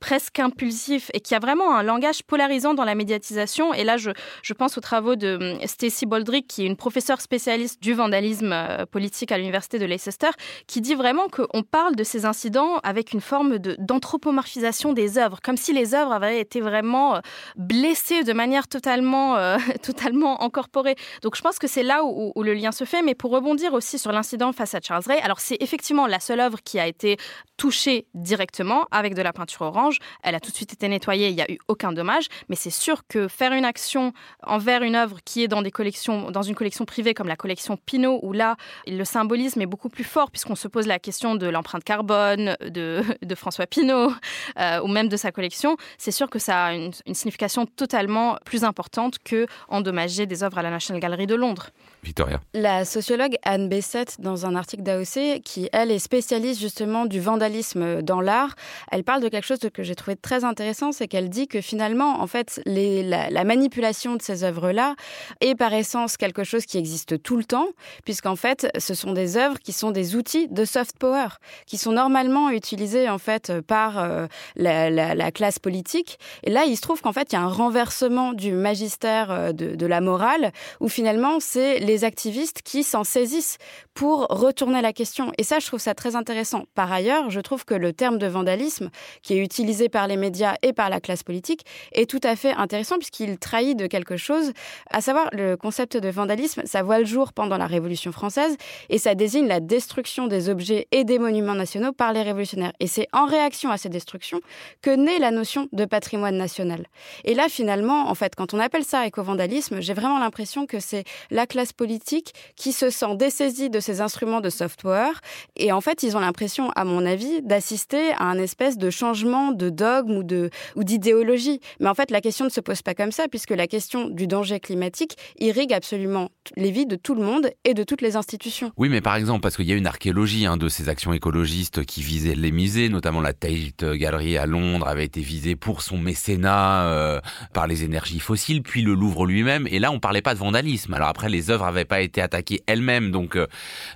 [0.00, 3.74] presque impulsif et qui a vraiment un langage polarisant dans la médiatisation.
[3.74, 4.10] Et là, je,
[4.54, 8.86] pense aux travaux de hum, Stacy Baldrick, qui est une professeure spécialiste du vandalisme euh,
[8.86, 10.30] politique à l'université de Leicester,
[10.66, 15.56] qui dit vraiment qu'on parle de ces incidents avec une forme d'anthropomorphisation des œuvres, comme
[15.56, 17.20] si les œuvres avaient été vraiment euh,
[17.56, 20.96] blessées de manière totalement, euh, totalement incorporée.
[21.22, 23.02] Donc je pense que c'est là où, où, le lien se fait.
[23.02, 26.40] Mais pour rebondir aussi sur l'incident face à Charles Ray, alors c'est effectivement la seule
[26.40, 27.16] œuvre qui a été
[27.56, 29.98] touchée directement avec de la peinture orange.
[30.22, 32.26] Elle a tout de suite été nettoyée, il n'y a eu aucun dommage.
[32.48, 34.12] Mais c'est sûr que faire une action
[34.42, 37.76] envers une œuvre qui est dans des collections, dans une collection privée comme la collection
[37.76, 38.56] Pinot, où là,
[38.86, 43.02] le symbolisme est beaucoup plus fort puisqu'on se pose la question de l'empreinte carbone de,
[43.22, 44.12] de François Pinot
[44.58, 48.36] euh, ou même de sa collection, c'est sûr que ça a une, une signification totalement
[48.44, 51.70] plus importante que endommager des œuvres à la National Gallery de Londres.
[52.02, 52.40] Victoria.
[52.52, 58.02] La sociologue Anne Bessette, dans un article d'AOC, qui elle est spécialiste justement du vandalisme
[58.02, 58.54] dans l'art,
[58.90, 62.20] elle parle de quelque chose que j'ai trouvé très intéressant, c'est qu'elle dit que finalement,
[62.20, 64.94] en fait, la, manipulation de ces œuvres-là
[65.40, 67.68] est par essence quelque chose qui existe tout le temps,
[68.04, 71.28] puisqu'en fait, ce sont des œuvres qui sont des outils de soft power,
[71.66, 76.18] qui sont normalement utilisés en fait par euh, la, la, classe politique.
[76.42, 79.52] Et là, il se trouve qu'en fait, il y a un renversement du magistère euh,
[79.52, 83.58] de, la morale, où finalement, c'est les activistes qui s'en saisissent
[83.94, 85.32] pour retourner la question.
[85.38, 86.64] Et ça, je trouve ça très intéressant.
[86.74, 88.90] Par ailleurs, je trouve que le terme de vandalisme,
[89.22, 92.52] qui est utilisé par les médias et par la classe politique, est tout à fait
[92.52, 94.52] intéressant puisqu'il trahit de quelque chose,
[94.90, 98.56] à savoir le concept de vandalisme, ça voit le jour pendant la Révolution française
[98.88, 102.72] et ça désigne la destruction des objets et des monuments nationaux par les révolutionnaires.
[102.80, 104.40] Et c'est en réaction à ces destructions
[104.82, 106.86] que naît la notion de patrimoine national.
[107.24, 111.04] Et là, finalement, en fait, quand on appelle ça éco-vandalisme, j'ai vraiment l'impression que c'est
[111.30, 115.20] la classe politique qui se sent dessaisie de ces instruments de software.
[115.56, 119.52] Et en fait, ils ont l'impression, à mon avis, d'assister à un espèce de changement
[119.52, 121.60] de dogme ou de ou d'idéologie.
[121.80, 124.26] Mais en fait, la question ne se pose pas comme ça, puisque la question du
[124.26, 128.72] danger climatique irrigue absolument les vies de tout le monde et de toutes les institutions.
[128.76, 131.84] Oui, mais par exemple, parce qu'il y a une archéologie hein, de ces actions écologistes
[131.84, 135.98] qui visaient les musées, notamment la Tate Gallery à Londres avait été visée pour son
[135.98, 137.20] mécénat euh,
[137.52, 139.66] par les énergies fossiles, puis le Louvre lui-même.
[139.70, 140.94] Et là, on parlait pas de vandalisme.
[140.94, 143.10] Alors après, les œuvres n'avaient pas été attaquées elles-mêmes.
[143.10, 143.46] Donc, euh,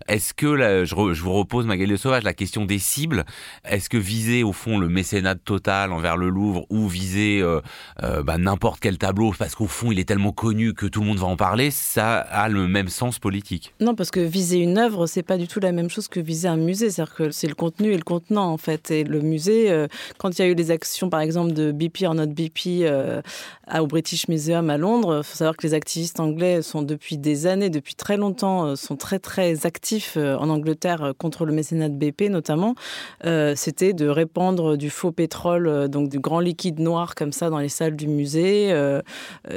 [0.09, 3.25] est-ce que, je, vous repose, Magali Sauvage, la question des cibles,
[3.69, 7.61] est-ce que viser au fond le mécénat total envers le Louvre ou viser euh,
[8.23, 11.19] bah, n'importe quel tableau parce qu'au fond il est tellement connu que tout le monde
[11.19, 15.07] va en parler, ça a le même sens politique Non, parce que viser une œuvre,
[15.07, 16.91] c'est pas du tout la même chose que viser un musée.
[16.91, 18.91] C'est-à-dire que c'est le contenu et le contenant en fait.
[18.91, 19.87] Et le musée,
[20.19, 22.85] quand il y a eu les actions par exemple de BP en not BP
[23.79, 27.47] au British Museum à Londres, il faut savoir que les activistes anglais sont depuis des
[27.47, 31.53] années, depuis très longtemps, euh, sont très très actifs euh, en Angleterre euh, contre le
[31.53, 32.75] mécénat de BP notamment.
[33.55, 37.69] C'était de répandre du faux pétrole, donc du grand liquide noir comme ça dans les
[37.69, 38.73] salles du musée,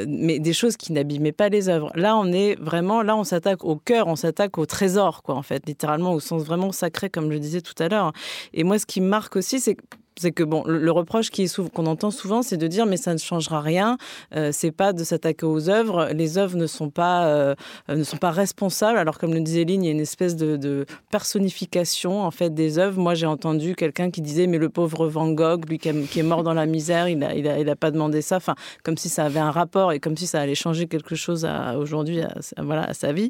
[0.08, 1.92] mais des choses qui n'abîmaient pas les œuvres.
[1.96, 5.42] Là, on est vraiment, là, on s'attaque au cœur, on s'attaque au trésor, quoi, en
[5.42, 8.12] fait, littéralement au sens vraiment sacré, comme je disais tout à l'heure.
[8.54, 9.78] Et moi, ce qui marque aussi, c'est
[10.18, 11.30] c'est que bon, le, reproche
[11.74, 13.98] qu'on entend souvent, c'est de dire mais ça ne changera rien.
[14.36, 16.10] Euh, c'est pas de s'attaquer aux œuvres.
[16.14, 17.56] Les œuvres ne sont pas euh,
[17.88, 18.98] ne sont pas responsables.
[18.98, 22.78] Alors comme le disait Ligne, il y a une espèce de, personnification en fait des
[22.78, 23.00] œuvres.
[23.00, 26.44] Moi, j'ai entendu quelqu'un qui disait mais le pauvre Van Gogh, lui qui, est mort
[26.44, 28.38] dans la misère, il a, il a, il a pas demandé ça.
[28.38, 31.48] Enfin, comme si ça avait un rapport et comme si ça allait changer quelque chose
[31.78, 32.22] aujourd'hui,
[32.58, 33.30] voilà, à sa vie.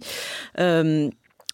[0.60, 1.10] Euh,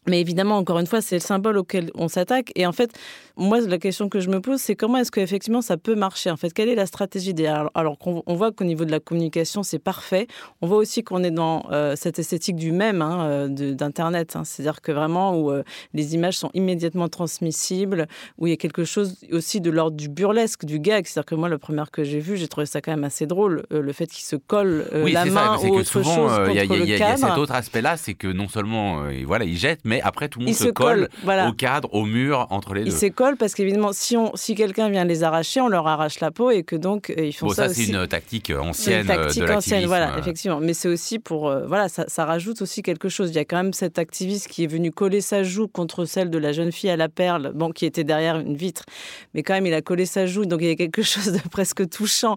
[0.08, 2.51] mais évidemment, encore une fois, c'est le symbole auquel on s'attaque.
[2.55, 2.91] Et en fait,
[3.36, 6.38] moi, la question que je me pose, c'est comment est-ce qu'effectivement ça peut marcher En
[6.38, 9.64] fait, quelle est la stratégie derrière Alors, qu'on on voit qu'au niveau de la communication,
[9.64, 10.28] c'est parfait.
[10.62, 14.36] On voit aussi qu'on est dans euh, cette esthétique du même hein, euh, d'Internet.
[14.36, 14.43] Hein.
[14.43, 18.86] C'est-à-dire que vraiment, où euh, les images sont immédiatement transmissibles, où il y a quelque
[18.86, 21.05] chose aussi de l'ordre du burlesque, du gag.
[21.05, 23.64] C'est-à-dire que moi, la première que j'ai vue, j'ai trouvé ça quand même assez drôle,
[23.70, 26.84] le fait qu'il se colle la main ou autre chose contre y a, le cadre.
[26.86, 30.30] Il y a cet autre aspect-là, c'est que non seulement, voilà, il jette, mais après,
[30.30, 32.91] tout le monde se, colle, au cadre, au mur, entre les deux.
[32.91, 36.20] Il se colle parce qu'évidemment, si, on, si quelqu'un vient les arracher, on leur arrache
[36.20, 39.08] la peau et que donc euh, ils font ça, ça c'est une tactique ancienne une
[39.08, 40.60] tactique de ancienne, voilà, effectivement.
[40.60, 43.30] Mais c'est aussi pour, euh, voilà, ça, ça, rajoute aussi quelque chose.
[43.30, 46.30] Il y a quand même cet activiste qui est venu coller sa joue contre celle
[46.30, 48.84] de la jeune fille à la perle, bon, qui était derrière une vitre,
[49.34, 51.39] mais quand même il a collé sa joue, donc il y a quelque chose de
[51.50, 52.36] presque touchant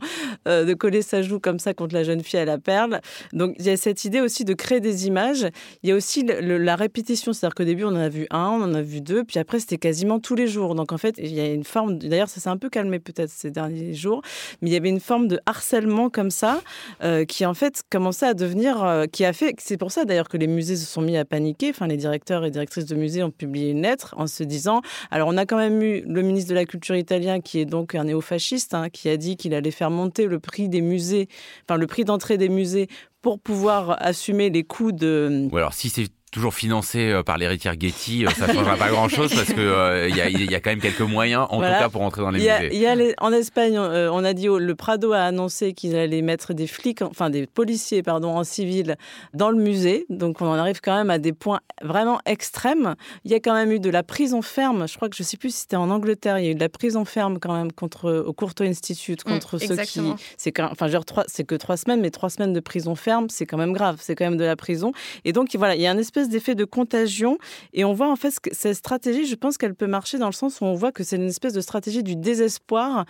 [0.48, 3.00] euh, de coller sa joue comme ça contre la jeune fille à la perle.
[3.32, 5.46] Donc il y a cette idée aussi de créer des images.
[5.82, 8.62] Il y a aussi la répétition, c'est-à-dire qu'au début on en a vu un, on
[8.62, 10.74] en a vu deux, puis après c'était quasiment tous les jours.
[10.74, 13.30] Donc en fait, il y a une forme, d'ailleurs ça s'est un peu calmé peut-être
[13.30, 14.22] ces derniers jours,
[14.60, 16.60] mais il y avait une forme de harcèlement comme ça
[17.02, 20.28] euh, qui en fait commençait à devenir, euh, qui a fait, c'est pour ça d'ailleurs
[20.28, 21.70] que les musées se sont mis à paniquer.
[21.70, 25.28] Enfin, les directeurs et directrices de musées ont publié une lettre en se disant, alors
[25.28, 28.04] on a quand même eu le ministre de la Culture italien qui est donc un
[28.04, 31.28] néofasciste, hein, qui a dit qu'il allait faire monter le prix des musées,
[31.64, 32.88] enfin le prix d'entrée des musées
[33.22, 35.48] pour pouvoir assumer les coûts de.
[35.52, 38.88] Ou alors si c'est toujours financé euh, par l'héritière Getty, euh, ça ne changera pas
[38.88, 42.02] grand-chose parce qu'il euh, il y, a, quand même quelques moyens, en tout cas, pour
[42.02, 42.76] entrer dans les musées.
[42.76, 46.66] Y a en Espagne, on a dit, le Prado a annoncé qu'ils allaient mettre des
[46.66, 48.96] flics, enfin des policiers, pardon, en civil
[49.34, 50.06] dans le musée.
[50.08, 52.94] Donc on en arrive quand même à des points vraiment extrêmes.
[53.24, 54.86] Il y a quand même eu de la prison ferme.
[54.88, 56.38] Je crois que je ne sais plus si c'était en Angleterre.
[56.38, 59.30] Il y a eu de la prison ferme quand même contre au Courtauld Institute mm,
[59.30, 60.00] contre ceux qui.
[60.36, 63.58] C'est enfin genre c'est que trois semaines, mais trois semaines de prison ferme, c'est quand
[63.58, 63.96] même grave.
[64.00, 64.92] C'est quand même de la prison.
[65.24, 67.38] Et donc voilà, il y a un espèce d'effet de contagion.
[67.72, 70.32] Et on voit en fait que cette stratégie, je pense qu'elle peut marcher dans le
[70.32, 73.06] sens où on voit que c'est une espèce de stratégie du désespoir.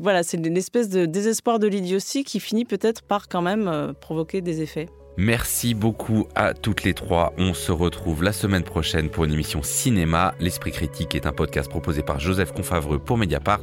[0.00, 3.92] Voilà, c'est une espèce de désespoir de l'idiotie qui finit peut-être par quand même euh,
[3.92, 4.88] provoquer des effets.
[5.16, 7.32] Merci beaucoup à toutes les trois.
[7.38, 10.34] On se retrouve la semaine prochaine pour une émission cinéma.
[10.40, 13.62] L'Esprit Critique est un podcast proposé par Joseph Confavreux pour Mediapart,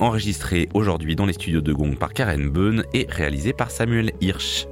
[0.00, 4.66] enregistré aujourd'hui dans les studios de Gong par Karen Beun et réalisé par Samuel Hirsch.